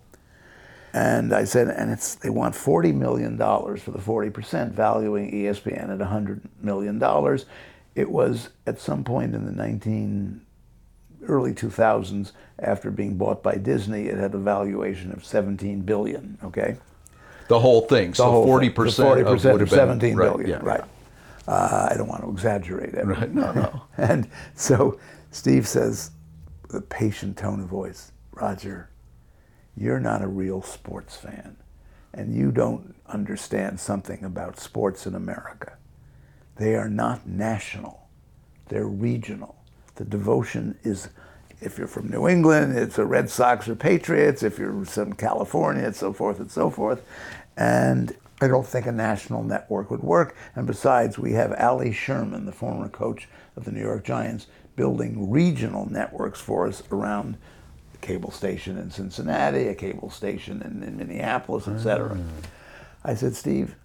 [0.93, 5.91] And I said, and it's they want $40 million for the 40%, valuing E ESPN
[5.91, 7.01] at $100 million.
[7.95, 10.41] It was at some point in the 19
[11.29, 16.39] early 2000s, after being bought by Disney, it had a valuation of 17 billion.
[16.45, 16.77] Okay.
[17.49, 18.11] The whole thing.
[18.11, 20.61] The so forty percent 40% of would have been 17 right, billion, yeah.
[20.63, 20.85] right.
[21.49, 23.05] Uh, I don't want to exaggerate it.
[23.05, 23.83] Right, no, no.
[23.97, 25.01] and so
[25.31, 26.13] Steve says,
[26.67, 28.90] with a patient tone of voice, Roger,
[29.77, 31.57] you're not a real sports fan,
[32.13, 35.77] and you don't understand something about sports in America.
[36.57, 38.09] They are not national,
[38.69, 39.57] they're regional.
[39.97, 41.09] The devotion is,
[41.61, 44.43] if you're from New England, it's a Red Sox or Patriots.
[44.43, 47.03] If you're from California, and so forth and so forth.
[47.57, 50.35] And I don't think a national network would work.
[50.55, 55.31] And besides, we have Allie Sherman, the former coach of the New York Giants, building
[55.31, 57.37] regional networks for us around
[58.01, 62.19] cable station in Cincinnati, a cable station in, in Minneapolis, et cetera.
[63.05, 63.77] I said, Steve,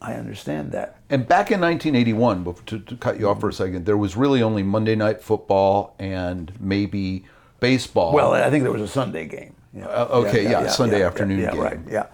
[0.00, 0.96] I understand that.
[1.10, 4.16] And back in 1981, bef- to, to cut you off for a second, there was
[4.16, 7.24] really only Monday Night Football and maybe
[7.60, 8.12] baseball.
[8.12, 9.54] Well, I think there was a Sunday game.
[9.74, 9.86] Yeah.
[9.86, 11.60] Uh, okay, yeah, Sunday afternoon yeah, game.
[11.60, 12.06] Right, yeah.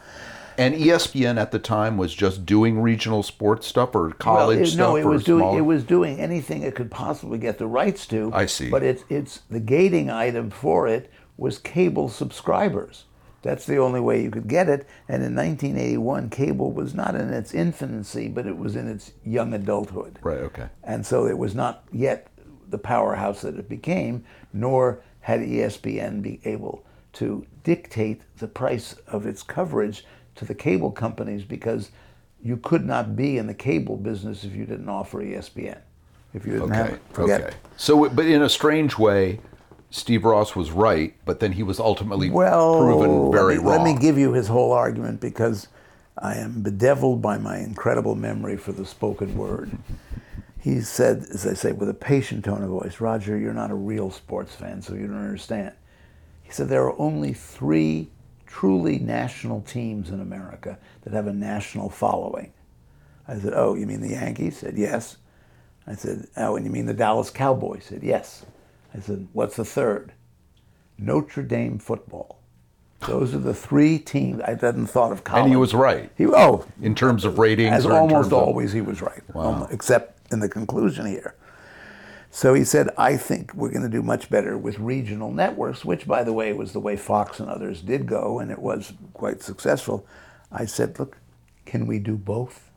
[0.59, 4.71] and ESPN at the time was just doing regional sports stuff or college well, it,
[4.71, 7.59] stuff no, it or was doing smaller- it was doing anything it could possibly get
[7.59, 8.31] the rights to.
[8.35, 8.71] I see.
[8.71, 13.05] But it's it's the gating item for it was cable subscribers.
[13.43, 14.87] That's the only way you could get it.
[15.09, 19.53] And in 1981, cable was not in its infancy, but it was in its young
[19.53, 20.19] adulthood.
[20.23, 20.69] Right, okay.
[20.83, 22.29] And so it was not yet
[22.71, 29.27] the powerhouse that it became, nor had ESPN be able to dictate the price of
[29.27, 30.05] its coverage
[30.37, 31.91] to the cable companies because
[32.43, 35.79] you could not be in the cable business if you didn't offer ESPN.
[36.33, 36.95] If you didn't have Okay.
[36.97, 37.55] it, forget Okay.
[37.77, 39.39] So, but in a strange way,
[39.95, 43.85] Steve Ross was right, but then he was ultimately Well, proven very let me, wrong.
[43.85, 45.69] Let me give you his whole argument because
[46.19, 49.71] I am bedeviled by my incredible memory for the spoken word.
[50.59, 53.77] He said, as I say, with a patient tone of voice, Roger, you're not a
[53.77, 55.73] real sports fan, so you don't understand.
[56.43, 58.11] He said there are only three
[58.47, 62.53] truly national teams in America that have a national following.
[63.29, 64.59] I said, Oh, you mean the Yankees?
[64.59, 65.19] He said, Yes.
[65.87, 67.87] I said, Oh, and you mean the Dallas Cowboys?
[67.89, 68.45] He said, Yes.
[68.95, 70.13] I said, What's the third?
[70.99, 72.39] Notre Dame football.
[73.07, 74.41] Those are the three teams.
[74.41, 75.43] I hadn't thought of college.
[75.43, 77.73] and he was right He, oh, in terms of ratings.
[77.73, 81.05] as or in almost terms of- always, he was right, Almo- except in the conclusion
[81.05, 81.35] here.
[82.31, 86.07] So he said, I think we're going to do much better with regional networks, which,
[86.07, 89.43] by the way, was the way Fox and others did go, and it was quite
[89.43, 90.07] successful.
[90.51, 91.19] I said, look,
[91.67, 92.71] can we do both?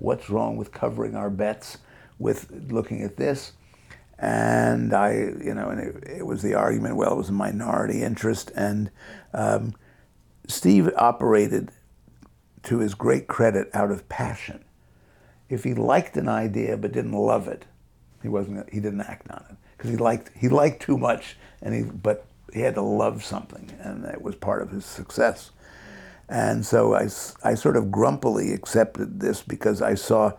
[0.00, 1.78] What's wrong with covering our bets
[2.18, 3.52] with looking at this?
[4.20, 8.02] And I, you know, and it, it was the argument, well, it was a minority
[8.02, 8.52] interest.
[8.54, 8.90] And
[9.32, 9.74] um,
[10.46, 11.70] Steve operated
[12.64, 14.62] to his great credit out of passion.
[15.48, 17.64] If he liked an idea but didn't love it,
[18.22, 18.70] he wasn't.
[18.70, 22.26] He didn't act on it because he liked he liked too much, and he but
[22.52, 25.50] he had to love something, and that was part of his success.
[26.28, 27.08] And so I,
[27.42, 30.32] I sort of grumpily accepted this because I saw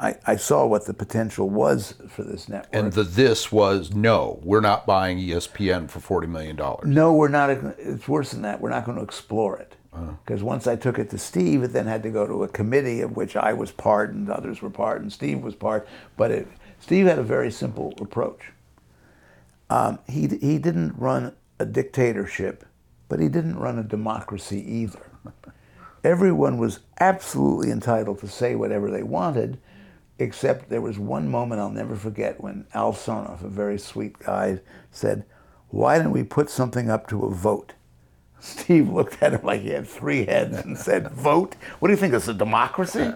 [0.00, 2.74] I, I saw what the potential was for this network.
[2.74, 6.88] And the this was no, we're not buying ESPN for forty million dollars.
[6.88, 7.50] No, we're not.
[7.50, 8.60] It's worse than that.
[8.60, 9.76] We're not going to explore it.
[10.24, 13.00] Because once I took it to Steve, it then had to go to a committee
[13.00, 15.86] of which I was part and others were part and Steve was part.
[16.16, 18.52] But it, Steve had a very simple approach.
[19.68, 22.64] Um, he, he didn't run a dictatorship,
[23.08, 25.10] but he didn't run a democracy either.
[26.04, 29.58] Everyone was absolutely entitled to say whatever they wanted,
[30.20, 34.60] except there was one moment I'll never forget when Al Sonoff, a very sweet guy,
[34.90, 35.24] said,
[35.68, 37.72] Why don't we put something up to a vote?
[38.40, 41.56] Steve looked at him like he had three heads and said, Vote?
[41.78, 42.14] What do you think?
[42.14, 43.10] It's a democracy?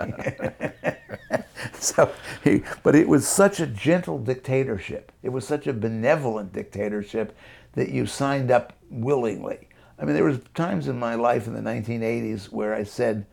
[1.75, 2.11] so
[2.43, 5.13] he, but it was such a gentle dictatorship.
[5.23, 7.37] It was such a benevolent dictatorship
[7.73, 9.69] that you signed up willingly.
[9.99, 13.27] I mean, there was times in my life in the 1980s where I said,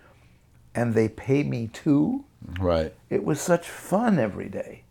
[0.76, 2.26] "And they pay me too."
[2.60, 2.94] Right.
[3.10, 4.84] It was such fun every day.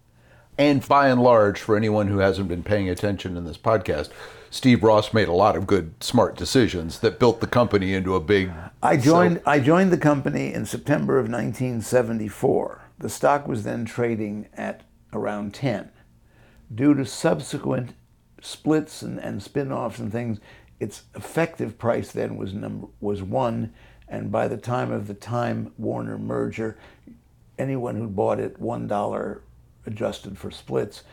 [0.59, 4.11] And by and large, for anyone who hasn't been paying attention in this podcast,
[4.51, 8.21] Steve Ross made a lot of good, smart decisions that built the company into a
[8.21, 8.51] big.
[8.83, 9.41] I joined.
[9.47, 12.83] I joined the company in September of 1974.
[12.99, 14.83] The stock was then trading at
[15.13, 15.91] around 10.
[16.75, 17.95] Due to subsequent
[18.43, 20.41] splits and, and spin-offs and things,
[20.79, 23.73] its effective price then was number was one,
[24.09, 26.77] and by the time of the Time Warner merger,
[27.61, 29.43] anyone who bought it one dollar
[29.87, 31.05] adjusted for splits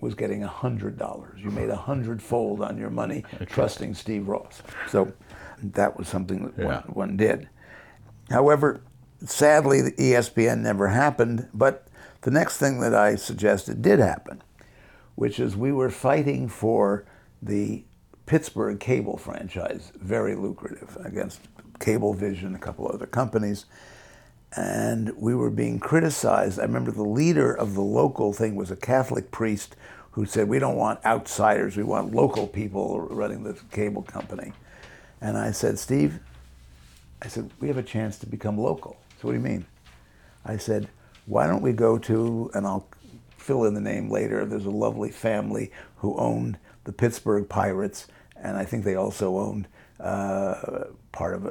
[0.00, 1.40] was getting a hundred dollars.
[1.42, 4.62] You made a hundredfold on your money trusting Steve Ross.
[4.88, 5.12] So
[5.62, 6.64] that was something that Yeah.
[6.66, 7.48] one, one did.
[8.30, 8.80] However,
[9.24, 11.48] sadly, the ESPN never happened.
[11.54, 11.88] But
[12.22, 14.42] the next thing that I suggested did happen,
[15.14, 17.06] which is we were fighting for
[17.40, 17.84] the
[18.26, 21.40] Pittsburgh cable franchise, very lucrative, against
[21.78, 23.64] Cablevision, a couple other companies
[24.56, 26.58] and we were being criticized.
[26.58, 29.76] I remember the leader of the local thing was a Catholic priest
[30.12, 34.52] who said, We don't want outsiders, we want local people running the cable company.
[35.20, 36.20] And I said, Steve,
[37.22, 38.98] I said, we have a chance to become local.
[39.20, 39.66] So what do you mean?
[40.44, 40.88] I said,
[41.24, 42.86] why don't we go to, and I'll
[43.36, 48.56] fill in the name later, there's a lovely family who owned the Pittsburgh Pirates, and
[48.56, 49.66] I think they also owned
[50.00, 51.50] uh, part of, uh,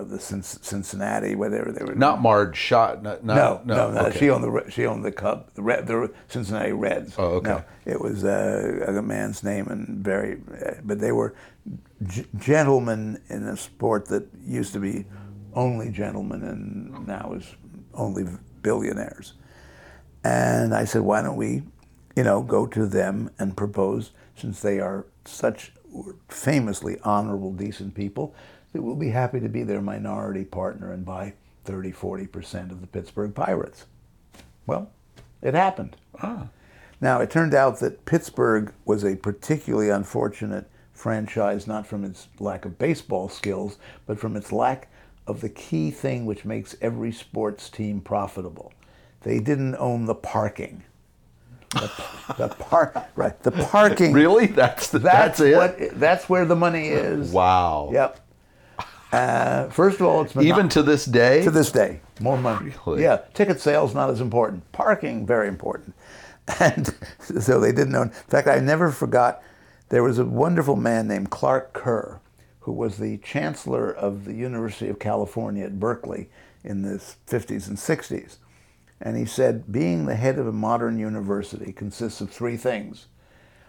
[0.00, 1.94] of the Cincinnati, whatever they were.
[1.94, 3.02] Not Marge Schott.
[3.02, 4.00] Not, No, not, no, no.
[4.08, 4.18] okay.
[4.18, 7.14] She owned the she owned the Cub, the, Red, the Cincinnati Reds.
[7.18, 7.48] Oh, okay.
[7.50, 11.34] No, it was uh, a man's name and very, uh, but they were
[12.06, 15.06] g- gentlemen in a sport that used to be
[15.54, 17.54] only gentlemen and now is
[17.94, 18.26] only
[18.60, 19.32] billionaires.
[20.22, 21.62] And I said, why don't we,
[22.14, 25.72] you know, go to them and propose, since they are such
[26.28, 28.34] famously honorable, decent people,
[28.72, 32.86] that we'll be happy to be their minority partner and buy 30, 40% of the
[32.86, 33.86] Pittsburgh Pirates.
[34.66, 34.90] Well,
[35.42, 35.96] it happened.
[36.22, 36.48] Ah.
[37.00, 42.64] Now, it turned out that Pittsburgh was a particularly unfortunate franchise, not from its lack
[42.64, 44.88] of baseball skills, but from its lack
[45.26, 48.72] of the key thing which makes every sports team profitable.
[49.22, 50.84] They didn't own the parking.
[51.80, 53.40] The, the park, right?
[53.42, 54.12] The parking.
[54.16, 54.46] Really?
[54.46, 55.56] That's the, That's, that's, it.
[55.90, 56.00] what.
[56.00, 57.30] That's where the money is.
[57.30, 57.90] wow.
[57.92, 58.20] Yep.
[59.12, 61.42] Uh, first of all, it's Even to this day.
[61.44, 62.72] to this day, more money.
[62.86, 63.02] Really?
[63.02, 64.70] Yeah, ticket sales not as important.
[64.72, 65.94] Parking very important.
[66.60, 66.94] And
[67.40, 68.08] so they didn't own.
[68.08, 69.42] In fact, I never forgot.
[69.88, 72.20] There was a wonderful man named Clark Kerr,
[72.60, 76.28] who was the chancellor of the University of California at Berkeley
[76.62, 78.36] in the 50s and 60s.
[79.00, 83.06] And he said, being the head of a modern university consists of three things.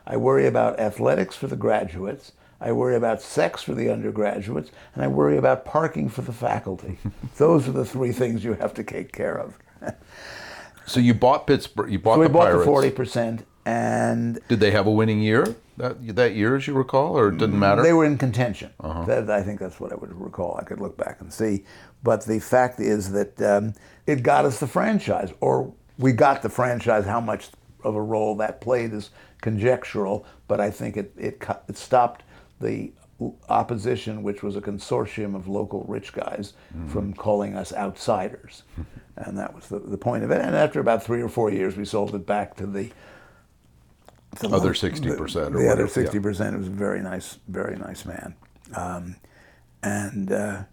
[0.06, 5.04] I worry about athletics for the graduates, I worry about sex for the undergraduates, and
[5.04, 6.98] I worry about parking for the faculty.
[7.38, 9.58] Those are the three things you have to take care of.
[10.86, 11.92] so you bought Pittsburgh.
[11.92, 12.60] You bought So we the bought Pirates.
[12.62, 16.74] the forty percent, and Did they have a winning year that that year, as you
[16.74, 17.60] recall, or it didn't mm-hmm.
[17.60, 17.84] matter?
[17.84, 18.72] they were in contention.
[18.80, 19.06] Uh-huh.
[19.06, 20.58] That, I think that's what I would recall.
[20.60, 21.64] I could look back and see.
[22.04, 23.74] But the fact is that um,
[24.06, 27.06] it got us the franchise, or we got the franchise.
[27.06, 27.50] How much
[27.84, 29.12] of a role that played is
[29.42, 32.24] conjectural, but I think it it, it stopped
[32.60, 32.92] the
[33.50, 36.88] opposition, which was a consortium of local rich guys, mm-hmm.
[36.90, 38.64] from calling us outsiders.
[39.18, 40.42] and that was the, the point of it.
[40.42, 42.90] And after about three or four years, we sold it back to the
[44.44, 46.56] Other 60% The, or the other sixty percent.
[46.56, 48.36] It was a very nice, very nice man.
[48.76, 49.16] Um,
[49.82, 50.64] and uh,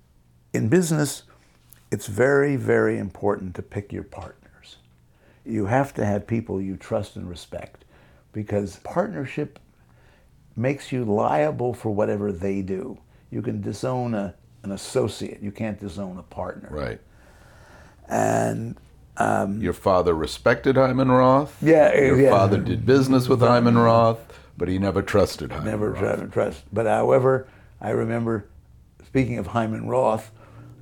[0.52, 1.22] in business,
[1.90, 4.76] it's very, very important to pick your partners.
[5.46, 7.84] You have to have people you trust and respect,
[8.32, 9.58] because partnership
[10.56, 12.98] makes you liable for whatever they do.
[13.30, 15.40] You can disown a, an associate.
[15.42, 16.68] You can't disown a partner.
[16.70, 17.00] right.
[18.08, 18.76] And
[19.18, 21.56] Your father respected Hyman Roth.
[21.62, 22.30] Yeah, Your yeah.
[22.30, 24.18] father did business with Hyman Roth,
[24.56, 26.00] but he never trusted Hyman never Roth.
[26.00, 26.64] tried to trust.
[26.72, 27.46] But however,
[27.80, 28.46] I remember,
[29.06, 30.30] speaking of Hyman Roth,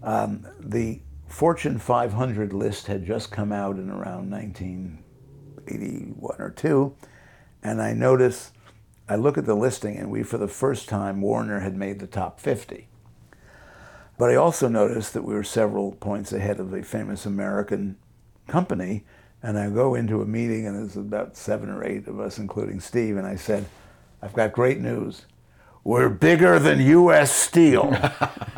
[0.03, 6.95] um, the Fortune 500 list had just come out in around 1981 or two,
[7.63, 8.52] and I notice,
[9.09, 12.07] I look at the listing, and we, for the first time, Warner had made the
[12.07, 12.88] top 50.
[14.19, 17.96] But I also noticed that we were several points ahead of a famous American
[18.53, 19.05] company.
[19.42, 22.79] And I go into a meeting, and there's about seven or eight of us, including
[22.79, 23.65] Steve, and I said,
[24.21, 25.27] I've got great news.
[25.83, 27.35] We're bigger than U.S.
[27.35, 27.90] Steel.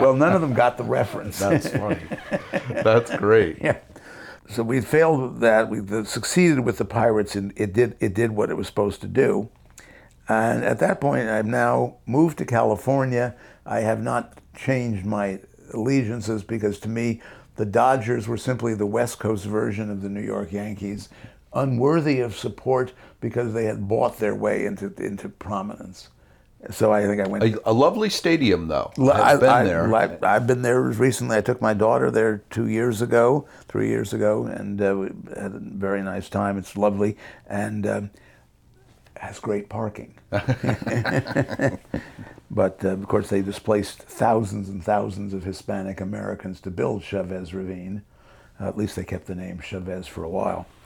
[0.00, 1.38] well, none of them got the reference.
[1.38, 2.00] That's funny.
[2.70, 3.58] That's great.
[3.62, 3.78] yeah.
[4.48, 5.68] so we failed that.
[5.68, 9.08] We succeeded with the Pirates, and it did it did what it was supposed to
[9.08, 9.50] do.
[10.30, 13.34] And at that point, I've now moved to California.
[13.66, 15.40] I have not changed my
[15.74, 17.20] allegiances because to me,
[17.58, 21.08] the Dodgers were simply the West Coast version of the New York Yankees,
[21.52, 26.08] unworthy of support because they had bought their way into into prominence.
[26.70, 27.42] So I think I went.
[27.42, 28.92] A, a lovely stadium, though.
[29.12, 29.94] I've been I- there.
[29.94, 31.36] I, I've been there recently.
[31.36, 35.06] I took my daughter there two years ago, three years ago, and uh, we
[35.36, 36.58] had a very nice time.
[36.58, 37.16] It's lovely
[37.48, 38.10] and um,
[39.18, 40.14] has great parking.
[42.50, 47.54] but uh, of course, they displaced thousands and thousands of Hispanic Americans to build Chavez
[47.54, 48.02] Ravine.
[48.60, 50.66] Uh, at least they kept the name Chavez for a while.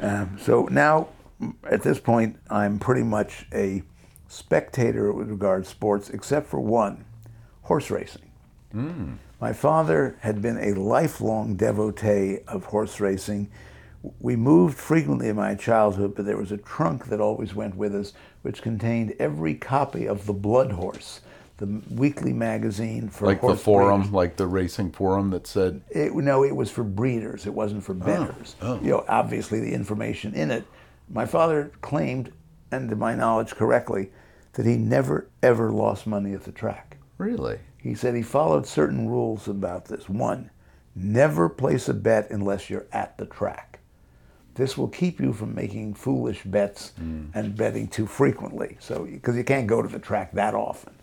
[0.00, 1.08] Um, so now,
[1.70, 3.82] at this point, I'm pretty much a
[4.26, 7.04] spectator with regard to sports, except for one,
[7.62, 8.30] horse racing.
[9.40, 13.50] My father had been a lifelong devotee of horse racing.
[14.20, 17.94] We moved frequently in my childhood, but there was a trunk that always went with
[17.94, 21.20] us, which contained every copy of The Blood Horse,
[21.56, 24.12] the weekly magazine for like the forum, breeders.
[24.12, 27.46] like the racing forum that said, It, no, it was for breeders.
[27.46, 28.56] It wasn't for oh, betters.
[28.60, 28.80] oh.
[28.80, 30.64] You know, obviously the information in it.
[31.08, 32.32] My father claimed,
[32.70, 34.10] and to my knowledge correctly,
[34.54, 36.98] that he never ever lost money at the track.
[37.18, 37.58] really?
[37.78, 40.08] He said he followed certain rules about this.
[40.08, 40.50] One,
[40.96, 43.73] never place a bet unless you're at the track.
[44.54, 47.28] This will keep you from making foolish bets mm.
[47.34, 48.76] and betting too frequently.
[48.80, 50.94] So, because you can't go to the track that often.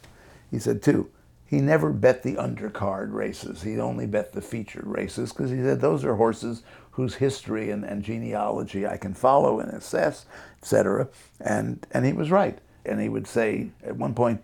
[0.50, 1.10] He said, two,
[1.52, 3.62] he never bet the undercard races.
[3.62, 7.84] He'd only bet the featured races because he said those are horses whose history and,
[7.84, 10.26] and genealogy I can follow and assess,
[10.62, 11.10] etc.
[11.42, 12.58] And and he was right.
[12.86, 14.42] And he would say at one point,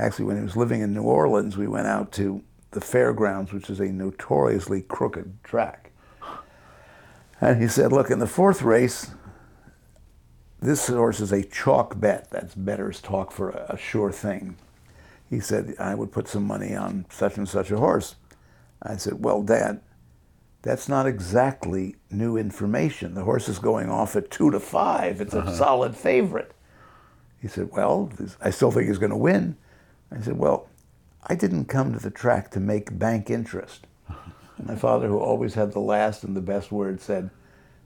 [0.00, 2.42] actually when he was living in New Orleans, we went out to
[2.72, 5.87] the fairgrounds, which is a notoriously crooked track.
[7.40, 9.12] And he said, look, in the fourth race,
[10.60, 12.30] this horse is a chalk bet.
[12.30, 14.56] That's better's talk for a, a sure thing.
[15.30, 18.16] He said, I would put some money on such and such a horse.
[18.82, 19.80] I said, well, Dad,
[20.62, 23.14] that's not exactly new information.
[23.14, 25.20] The horse is going off at two to five.
[25.20, 25.52] It's a uh-huh.
[25.52, 26.52] solid favorite.
[27.40, 29.56] He said, well, this- I still think he's going to win.
[30.10, 30.68] I said, well,
[31.26, 33.86] I didn't come to the track to make bank interest.
[34.62, 37.30] My father, who always had the last and the best word, said,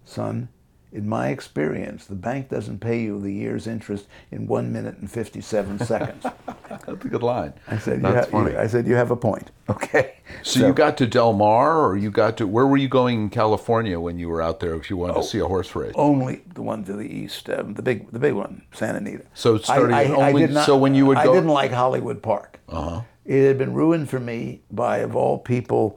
[0.05, 0.49] Son,
[0.91, 5.11] in my experience, the bank doesn't pay you the year's interest in one minute and
[5.11, 6.25] 57 seconds.
[6.69, 7.55] That's a good line.
[7.69, 8.53] I said, you That's ha- funny.
[8.53, 9.51] you- I said, you have a point.
[9.71, 10.17] Okay.
[10.43, 13.31] so, you got to Del Mar, or you got to where were you going in
[13.31, 14.75] California when you were out there?
[14.75, 17.73] If you wanted to see a horse race, only the one to the east, um,
[17.75, 19.25] the big, the big one, Santa Anita.
[19.33, 21.31] So it started only- did so when you would go.
[21.33, 22.61] I didn't like Hollywood Park.
[22.69, 23.01] Uh-huh.
[23.25, 25.97] It had been ruined for me by, of all people,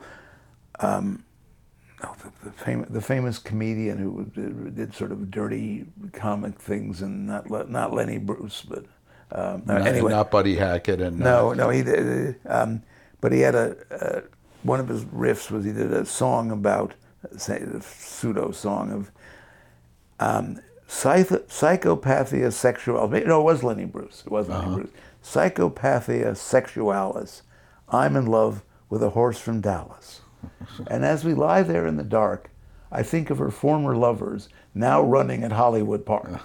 [0.80, 1.24] um,
[2.04, 7.02] oh, the, the, famous, the famous comedian who did, did sort of dirty comic things,
[7.02, 8.86] and not Le- not Lenny Bruce, but
[9.32, 12.36] um, not, anyway, not Buddy Hackett, and no, uh, no, he did.
[12.48, 12.84] Um,
[13.22, 14.22] but he had a, uh
[14.64, 16.96] one of his riffs was he did a song about
[17.38, 19.12] say the pseudo song of
[20.20, 23.26] um, psyth- psychopathia sexualis.
[23.26, 24.24] No, it was Lenny Bruce.
[24.26, 24.90] It was Lenny Bruce.
[25.24, 27.42] Psychopathia sexualis.
[27.90, 30.22] I'm in love with a horse from Dallas.
[30.88, 32.50] And as we lie there in the dark,
[32.92, 36.42] I think of her former lovers now running at Hollywood Park.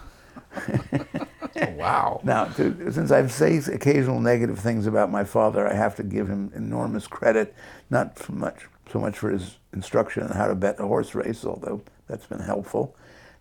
[1.63, 2.21] Oh, wow.
[2.23, 6.29] Now, to, since I say occasional negative things about my father, I have to give
[6.29, 7.55] him enormous credit,
[7.91, 11.45] not so much so much for his instruction on how to bet a horse race,
[11.45, 12.97] although that's been helpful,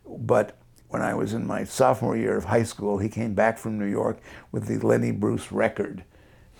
[0.08, 0.58] but
[0.90, 3.86] when I was in my sophomore year of high school, he came back from New
[3.86, 4.20] York
[4.52, 6.04] with the Lenny Bruce record,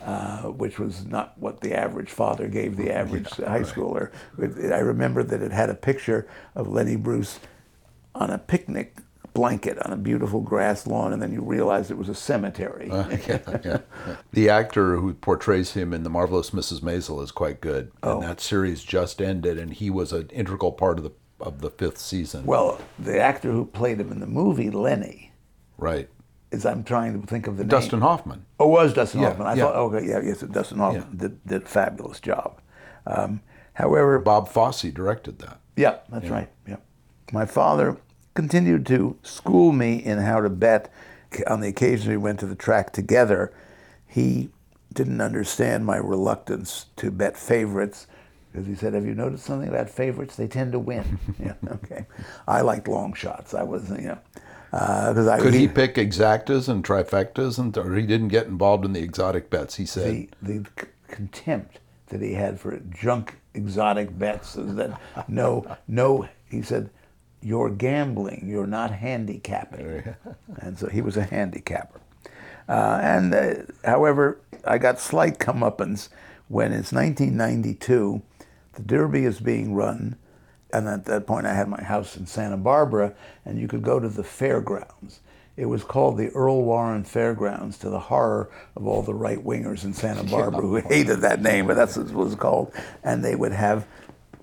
[0.06, 4.12] uh, which was not what the average father gave the average high schooler.
[4.40, 7.40] I remember that it had a picture of Lenny Bruce
[8.16, 8.98] on a picnic
[9.34, 12.90] blanket on a beautiful grass lawn, and then you realized it was a cemetery.
[14.32, 16.82] The actor who portrays him in The Marvelous Mrs.
[16.82, 18.16] Maisel is quite good, Oh.
[18.20, 21.70] and that series just ended, and he was an integral part of the of the
[21.70, 22.46] fifth season.
[22.46, 25.32] well, the actor who played him in the movie, Lenny,
[25.78, 26.10] right,
[26.52, 27.70] is I'm trying to think of the name.
[27.70, 28.46] Dustin Hoffman.
[28.60, 29.48] Oh, it was Dustin Yeah, Hoffman.
[29.48, 29.64] I yeah.
[29.64, 31.18] thought, okay, yeah, yes, Dustin Hoffman Yeah.
[31.28, 32.60] did, did a fabulous job.
[33.06, 33.42] Um,
[33.74, 35.60] however, Bob Fosse directed that.
[35.76, 36.50] Yeah, that's right.
[36.68, 36.78] Yeah.
[37.32, 37.98] My father
[38.34, 40.92] continued to school me in how to bet.
[41.48, 43.54] On the occasion we went to the track together,
[44.08, 44.50] he
[44.92, 48.08] didn't understand my reluctance to bet favorites
[48.52, 50.36] because he said, "Have you noticed something about favorites?
[50.36, 52.08] They tend to win." yeah, okay.
[52.48, 53.54] I liked long shots.
[53.54, 54.18] I was, you know,
[54.72, 58.94] because I Could he pick exactas and trifectas, and or he didn't get involved in
[58.94, 59.76] the exotic bets?
[59.76, 60.66] He said, the the
[61.08, 66.90] contempt that he had for junk exotic bets is that no no he said,
[67.42, 68.46] "You're gambling.
[68.48, 70.16] You're not handicapping."
[70.58, 72.00] and so he was a handicapper.
[72.68, 73.54] Uh, and uh,
[73.84, 76.10] however, I got slight comeuppance
[76.48, 78.22] when it's 1992.
[78.74, 80.18] The Derby is being run,
[80.72, 83.14] and at that point I had my house in Santa Barbara,
[83.46, 85.22] and you could go to the fairgrounds.
[85.58, 89.84] It was called the Earl Warren Fairgrounds to the horror of all the right wingers
[89.84, 92.74] in Santa Barbara who hated that name, but that's what it was called.
[93.04, 93.86] And they would have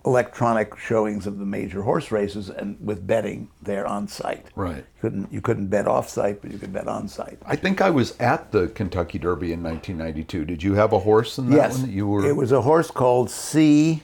[0.06, 4.46] electronic showings of the major horse races and with betting there on site.
[4.54, 4.76] Right.
[4.76, 7.38] You couldn't you couldn't bet off site, but you could bet on site.
[7.44, 10.44] I think I was at the Kentucky Derby in 1992.
[10.44, 12.24] Did you have a horse in that yes, one that you were?
[12.24, 14.02] It was a horse called C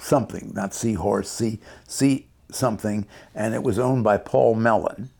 [0.00, 5.10] something, not Seahorse, horse, C C something, and it was owned by Paul Mellon.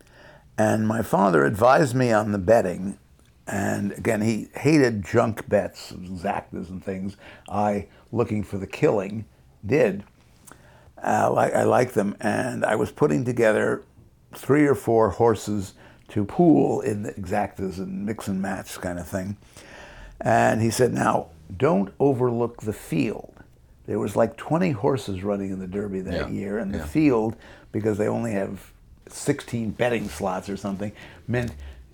[0.57, 2.99] And my father advised me on the betting,
[3.47, 7.16] and again he hated junk bets, exactas and things.
[7.49, 9.24] I, looking for the killing,
[9.64, 10.05] did.
[11.03, 13.85] Uh, I, I like them, and I was putting together
[14.35, 15.74] three or four horses
[16.09, 19.37] to pool in the exactas and mix and match kind of thing.
[20.20, 23.35] And he said, "Now, don't overlook the field."
[23.89, 26.84] There was like 20 horses running in the Derby that Yeah, year, and the yeah.
[26.84, 27.36] field,
[27.72, 28.70] because they only have
[29.09, 30.93] 16 betting slots or something,
[31.26, 31.53] meant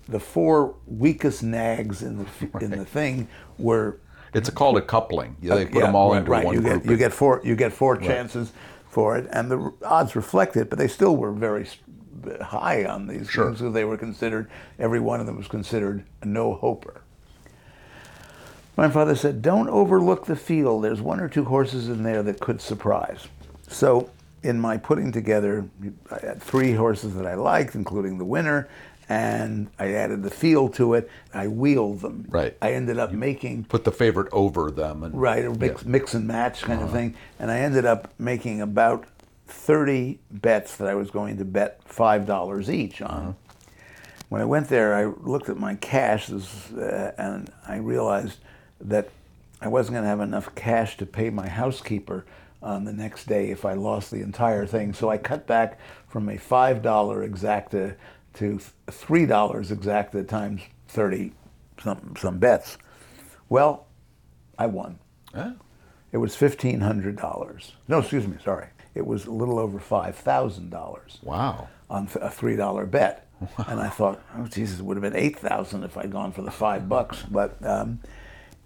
[0.08, 3.28] the four weakest nags in the f in the thing
[3.58, 3.98] were
[4.34, 5.36] it's called a coupling.
[5.40, 6.44] Yeah, they put Uh, yeah, them all right, into right.
[6.44, 6.82] one you group.
[6.82, 7.40] Get, you get four.
[7.44, 8.52] You get four chances
[8.90, 11.64] for it, and the odds reflect it, but they still were very
[12.42, 13.46] high on these Sure.
[13.46, 13.60] things.
[13.60, 14.50] So they were considered.
[14.80, 17.02] Every one of them was considered a no hoper.
[18.76, 20.84] My father said, "Don't overlook the field.
[20.84, 23.28] There's one or two horses in there that could surprise."
[23.68, 24.10] So,
[24.42, 25.66] in my putting together,
[26.10, 28.68] I had three horses that I liked, including the winner,
[29.08, 31.10] and I added the field to it.
[31.32, 32.26] I wheeled them.
[32.28, 32.56] Right.
[32.62, 35.02] I ended up making Put the favorite over them.
[35.02, 37.14] And, right, a mix, mix and match kind of thing.
[37.38, 39.06] And I ended up making about
[39.46, 43.36] 30 bets that I was going to bet $5 each on.
[44.30, 48.38] When I went there, I looked at my cash uh, and I realized
[48.84, 49.08] that
[49.60, 52.24] I wasn't going to have enough cash to pay my housekeeper
[52.62, 54.92] on the next day if I lost the entire thing.
[54.94, 55.78] So I cut back
[56.08, 57.94] from a $5 exacta
[58.34, 61.32] to $3 exacta times 30
[61.82, 62.78] some, some bets.
[63.48, 63.86] Well,
[64.58, 64.98] I won.
[66.12, 67.72] It was fifteen hundred dollars.
[67.88, 68.68] No, excuse me, sorry.
[68.94, 71.66] It was a little over five thousand dollars Wow.
[71.90, 73.26] on a three dollar bet.
[73.40, 73.48] Wow.
[73.66, 76.42] And I thought, oh Jesus, it would have been eight thousand if I'd gone for
[76.42, 77.22] the five bucks.
[77.28, 77.98] But um,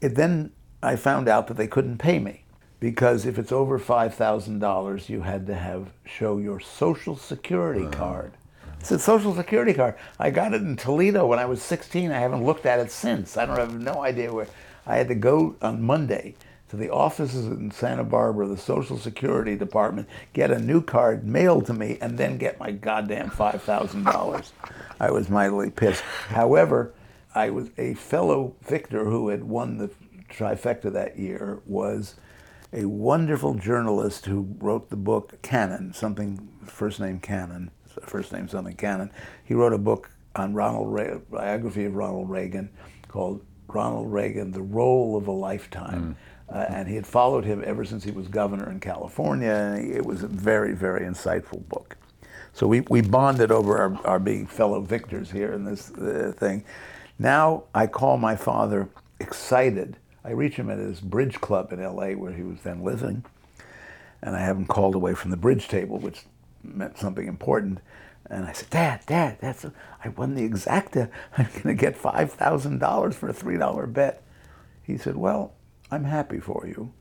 [0.01, 2.45] it then I found out that they couldn't pay me
[2.81, 7.83] because if it's over five thousand dollars, you had to have show your social security
[7.83, 7.93] uh-huh.
[7.93, 8.33] card.
[8.81, 9.97] It's a social security card.
[10.19, 12.13] I got it in Toledo when I was 16.
[12.13, 13.37] I haven't looked at it since.
[13.37, 14.47] I don't have no idea where.
[14.87, 16.37] I had to go on Monday
[16.71, 21.67] to the offices in Santa Barbara, the Social Security Department, get a new card mailed
[21.67, 24.53] to me, and then get my goddamn five thousand dollars.
[25.01, 26.03] I was mightily pissed.
[26.29, 26.93] However,
[27.35, 29.91] I was a fellow victor who had won the
[30.29, 32.17] trifecta that year was
[32.73, 37.71] a wonderful journalist who wrote the book Cannon, something first name Cannon,
[38.03, 39.11] first name something Cannon.
[39.45, 42.71] He wrote a book on Ronald Reagan, biography of Ronald Reagan
[43.09, 46.17] called Ronald Reagan: The Role of a Lifetime.
[46.51, 49.51] Uh, and he had followed him ever since he was governor in California.
[49.51, 51.97] And it was a very, very insightful book.
[52.55, 56.65] So we, we bonded over our, our being fellow victors here in this uh, thing.
[57.19, 58.89] Now I call my father
[59.19, 59.97] excited.
[60.25, 63.25] I reach him at his bridge club in LA where he was then living.
[64.23, 66.25] And I have him called away from the bridge table, which
[66.63, 67.79] meant something important.
[68.31, 69.65] And I said, Dad, Dad, that's
[70.05, 71.09] I won the exacta.
[71.39, 74.23] I'm going to get $5,000 for a $3 bet.
[74.83, 75.55] He said, Well,
[75.91, 76.93] I'm happy for you,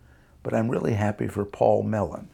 [0.44, 2.30] but I'm really happy for Paul Mellon.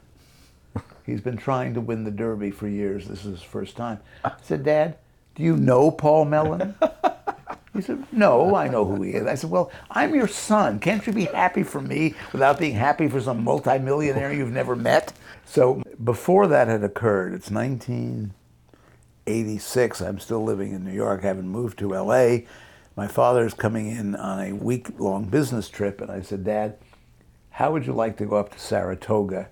[1.05, 3.07] He's been trying to win the Derby for years.
[3.07, 3.99] This is his first time.
[4.23, 4.97] I said, Dad,
[5.35, 6.75] do you know Paul Mellon?
[7.73, 9.25] He said, No, I know who he is.
[9.25, 10.79] I said, Well, I'm your son.
[10.79, 15.13] Can't you be happy for me without being happy for some multimillionaire you've never met?
[15.45, 20.01] So before that had occurred, it's 1986.
[20.01, 22.41] I'm still living in New York, haven't moved to LA.
[22.95, 26.77] My father's coming in on a week long business trip, and I said, Dad,
[27.49, 29.49] how would you like to go up to Saratoga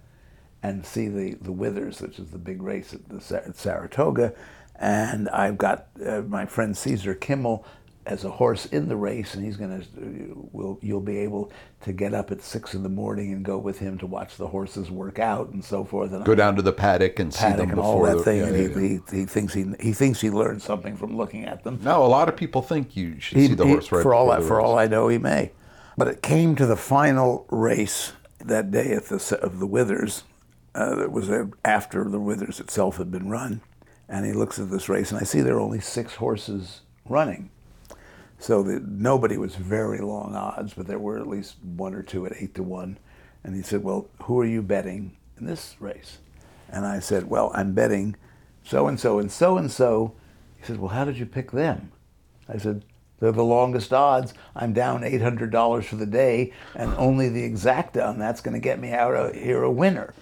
[0.61, 4.35] and see the, the Withers, which is the big race at, the, at Saratoga?
[4.75, 7.65] And I've got uh, my friend Caesar Kimmel
[8.05, 11.93] as a horse in the race, and he's going to, will you'll be able to
[11.93, 14.89] get up at six in the morning and go with him to watch the horses
[14.89, 16.11] work out and so forth.
[16.11, 18.47] And Go down to the paddock and see them and before all that thing, yeah,
[18.47, 18.99] and yeah, he, yeah.
[19.11, 21.79] He, he thinks he he thinks he learned something from looking at them.
[21.83, 24.13] No, a lot of people think you should He- see the he- horse right for
[24.15, 25.51] all I, for all I know, he may.
[25.97, 30.23] But it came to the final race that day at the of the Withers,
[30.73, 31.29] uh, that was
[31.63, 33.61] after the Withers itself had been run,
[34.09, 37.51] and he looks at this race, and I see there are only six horses running.
[38.41, 42.25] So the, nobody was very long odds, but there were at least one or two
[42.25, 42.97] at eight to one.
[43.43, 46.17] And he said, "Well, who are you betting in this race?"
[46.67, 48.15] And I said, "Well, I'm betting
[48.63, 50.15] so and so and so and so."
[50.57, 51.91] He said, "Well, how did you pick them?"
[52.49, 52.83] I said,
[53.19, 54.33] "They're the longest odds.
[54.55, 58.55] I'm down eight hundred dollars for the day, and only the exacta on that's going
[58.55, 60.15] to get me out of here a winner."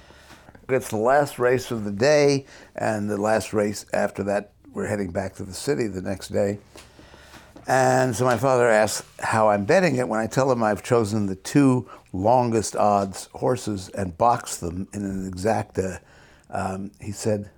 [0.67, 2.45] It's the last race of the day,
[2.75, 6.59] and the last race after that, we're heading back to the city the next day.
[7.67, 10.07] And so my father asks how I'm betting it.
[10.07, 15.03] When I tell him I've chosen the two longest odds horses and boxed them in
[15.03, 15.99] an exacta,
[16.49, 17.51] um, he said,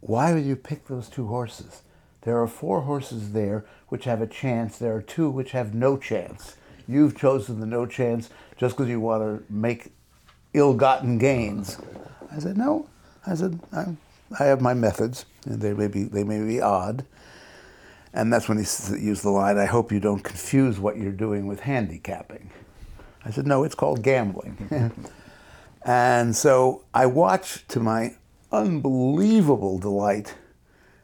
[0.00, 1.82] Why would you pick those two horses?
[2.22, 5.96] There are four horses there which have a chance, there are two which have no
[5.98, 6.56] chance.
[6.88, 9.92] You've chosen the no chance just because you want to make
[10.54, 11.78] ill-gotten gains.
[12.30, 12.88] I said, no.
[13.26, 17.04] I said, I have my methods, and they may be they may be odd.
[18.14, 18.64] And that's when he
[18.96, 22.50] used the line, "I hope you don't confuse what you're doing with handicapping."
[23.24, 24.94] I said, "No, it's called gambling."
[25.84, 28.14] and so I watched to my
[28.52, 30.34] unbelievable delight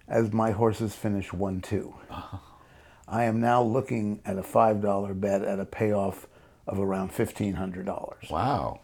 [0.07, 1.95] as my horses finish one-two.
[3.09, 6.29] I am now looking at a five dollar bet at a payoff
[6.69, 8.31] of around fifteen hundred dollars.
[8.31, 8.81] Wow.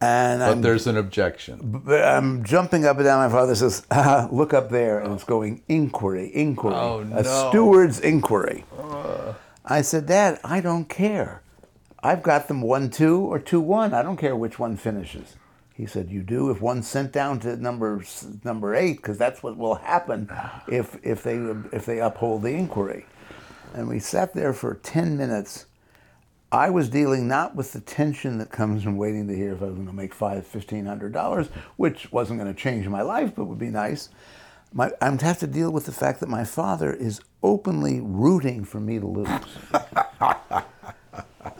[0.00, 1.82] And But I'm, there's an objection.
[1.84, 3.28] but I'm jumping up and down.
[3.28, 7.16] My father says, ah, "Look up there," and it's going inquiry, inquiry, Oh, a no.
[7.16, 7.50] Uh.
[7.50, 8.64] steward's inquiry.
[9.64, 11.42] I said, "Dad, I don't care.
[12.00, 13.92] I've got them one two or two one.
[13.92, 15.34] I don't care which one finishes."
[15.74, 18.02] He said, "You do if one's sent down to number
[18.44, 20.30] number eight, because that's what will happen
[20.68, 21.36] if if they
[21.72, 23.04] if they uphold the inquiry."
[23.74, 25.66] And we sat there for ten minutes.
[26.50, 29.66] I was dealing not with the tension that comes from waiting to hear if I
[29.66, 33.34] was going to make five, fifteen hundred dollars, which wasn't going to change my life,
[33.34, 34.08] but would be nice.
[34.72, 38.64] My, I'm to have to deal with the fact that my father is openly rooting
[38.64, 39.28] for me to lose.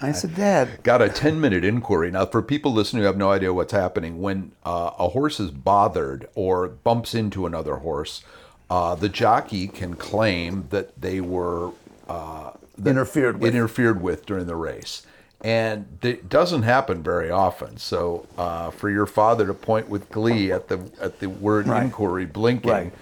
[0.00, 2.10] I said, Dad, Got a 10 minute inquiry.
[2.10, 5.50] Now, for people listening who have no idea what's happening, when uh, a horse is
[5.50, 8.22] bothered or bumps into another horse,
[8.70, 11.72] uh, the jockey can claim that they were
[12.08, 12.50] uh,
[12.84, 13.54] Interfered with.
[13.54, 15.02] interfered with during the race.
[15.40, 17.76] And it doesn't happen very often.
[17.76, 21.84] So, uh, for your father to point with glee at the at the word Right.
[21.84, 22.92] inquiry blinking, Right.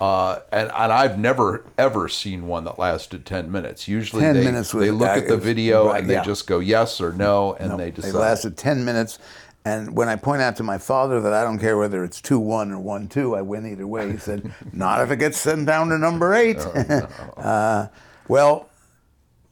[0.00, 3.86] uh, and, and I've never ever seen one that lasted ten minutes.
[3.86, 6.22] Usually, 10 they, minutes they look at the video right, and they yeah.
[6.22, 8.14] just go yes or no, and No, they they decide.
[8.14, 9.18] lasted 10 minutes.
[9.66, 12.38] And when I point out to my father that I don't care whether it's 2
[12.38, 15.66] 1 or 1 2, I win either way, he said, Not if it gets sent
[15.66, 16.58] down to number eight.
[17.36, 17.88] uh,
[18.28, 18.68] well,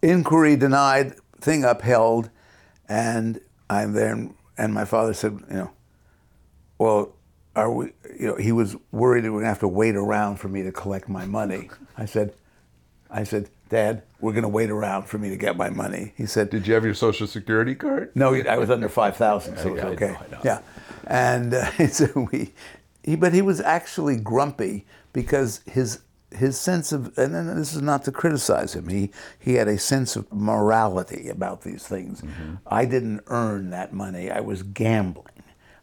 [0.02, 2.30] inquiry denied, thing upheld.
[2.88, 5.70] And I'm there, and my father said, You know,
[6.78, 7.14] well,
[7.54, 10.36] are we, you know, he was worried that we're going to have to wait around
[10.36, 11.70] for me to collect my money.
[11.96, 12.34] I said,
[13.10, 16.12] I said, Dad, we're going to wait around for me to get my money.
[16.16, 18.10] He said, Did you have your social security card?
[18.14, 20.08] no, I was under five thousand, so it was I okay.
[20.08, 20.40] know, I know.
[20.44, 20.60] Yeah,
[21.06, 22.52] and uh, so we,
[23.02, 26.00] he, but he was actually grumpy because his
[26.34, 28.88] his sense of, and then this is not to criticize him.
[28.88, 32.20] He he had a sense of morality about these things.
[32.22, 32.54] Mm-hmm.
[32.66, 34.30] I didn't earn that money.
[34.30, 35.26] I was gambling.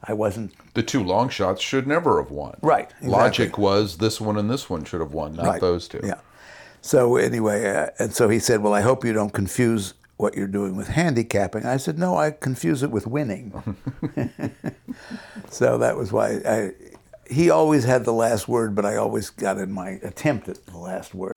[0.03, 2.57] I wasn't The two long shots should never have won.
[2.61, 3.09] Right, exactly.
[3.09, 5.61] Logic was this one and this one should have won, not Right.
[5.61, 5.99] those two.
[6.03, 6.19] Yeah.
[6.81, 10.47] So anyway, uh, and so he said, "Well, I hope you don't confuse what you're
[10.47, 13.51] doing with handicapping." I said, "No, I confuse it with winning."
[15.49, 16.71] so that was why I.
[17.29, 20.79] He always had the last word, but I always got in my attempt at the
[20.79, 21.33] last word.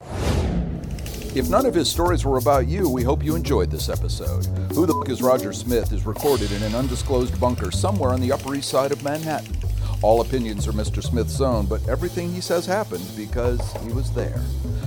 [1.34, 4.47] If none of his stories were about you, we hope you enjoyed this episode.
[4.72, 8.32] Who the F is Roger Smith is recorded in an undisclosed bunker somewhere on the
[8.32, 9.55] Upper East Side of Manhattan.
[10.01, 11.03] All opinions are Mr.
[11.03, 14.43] Smith's own, but everything he says happened because he was there.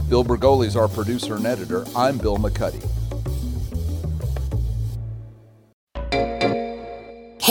[0.09, 1.85] Bill Bergoli is our producer and editor.
[1.95, 2.83] I'm Bill McCuddy.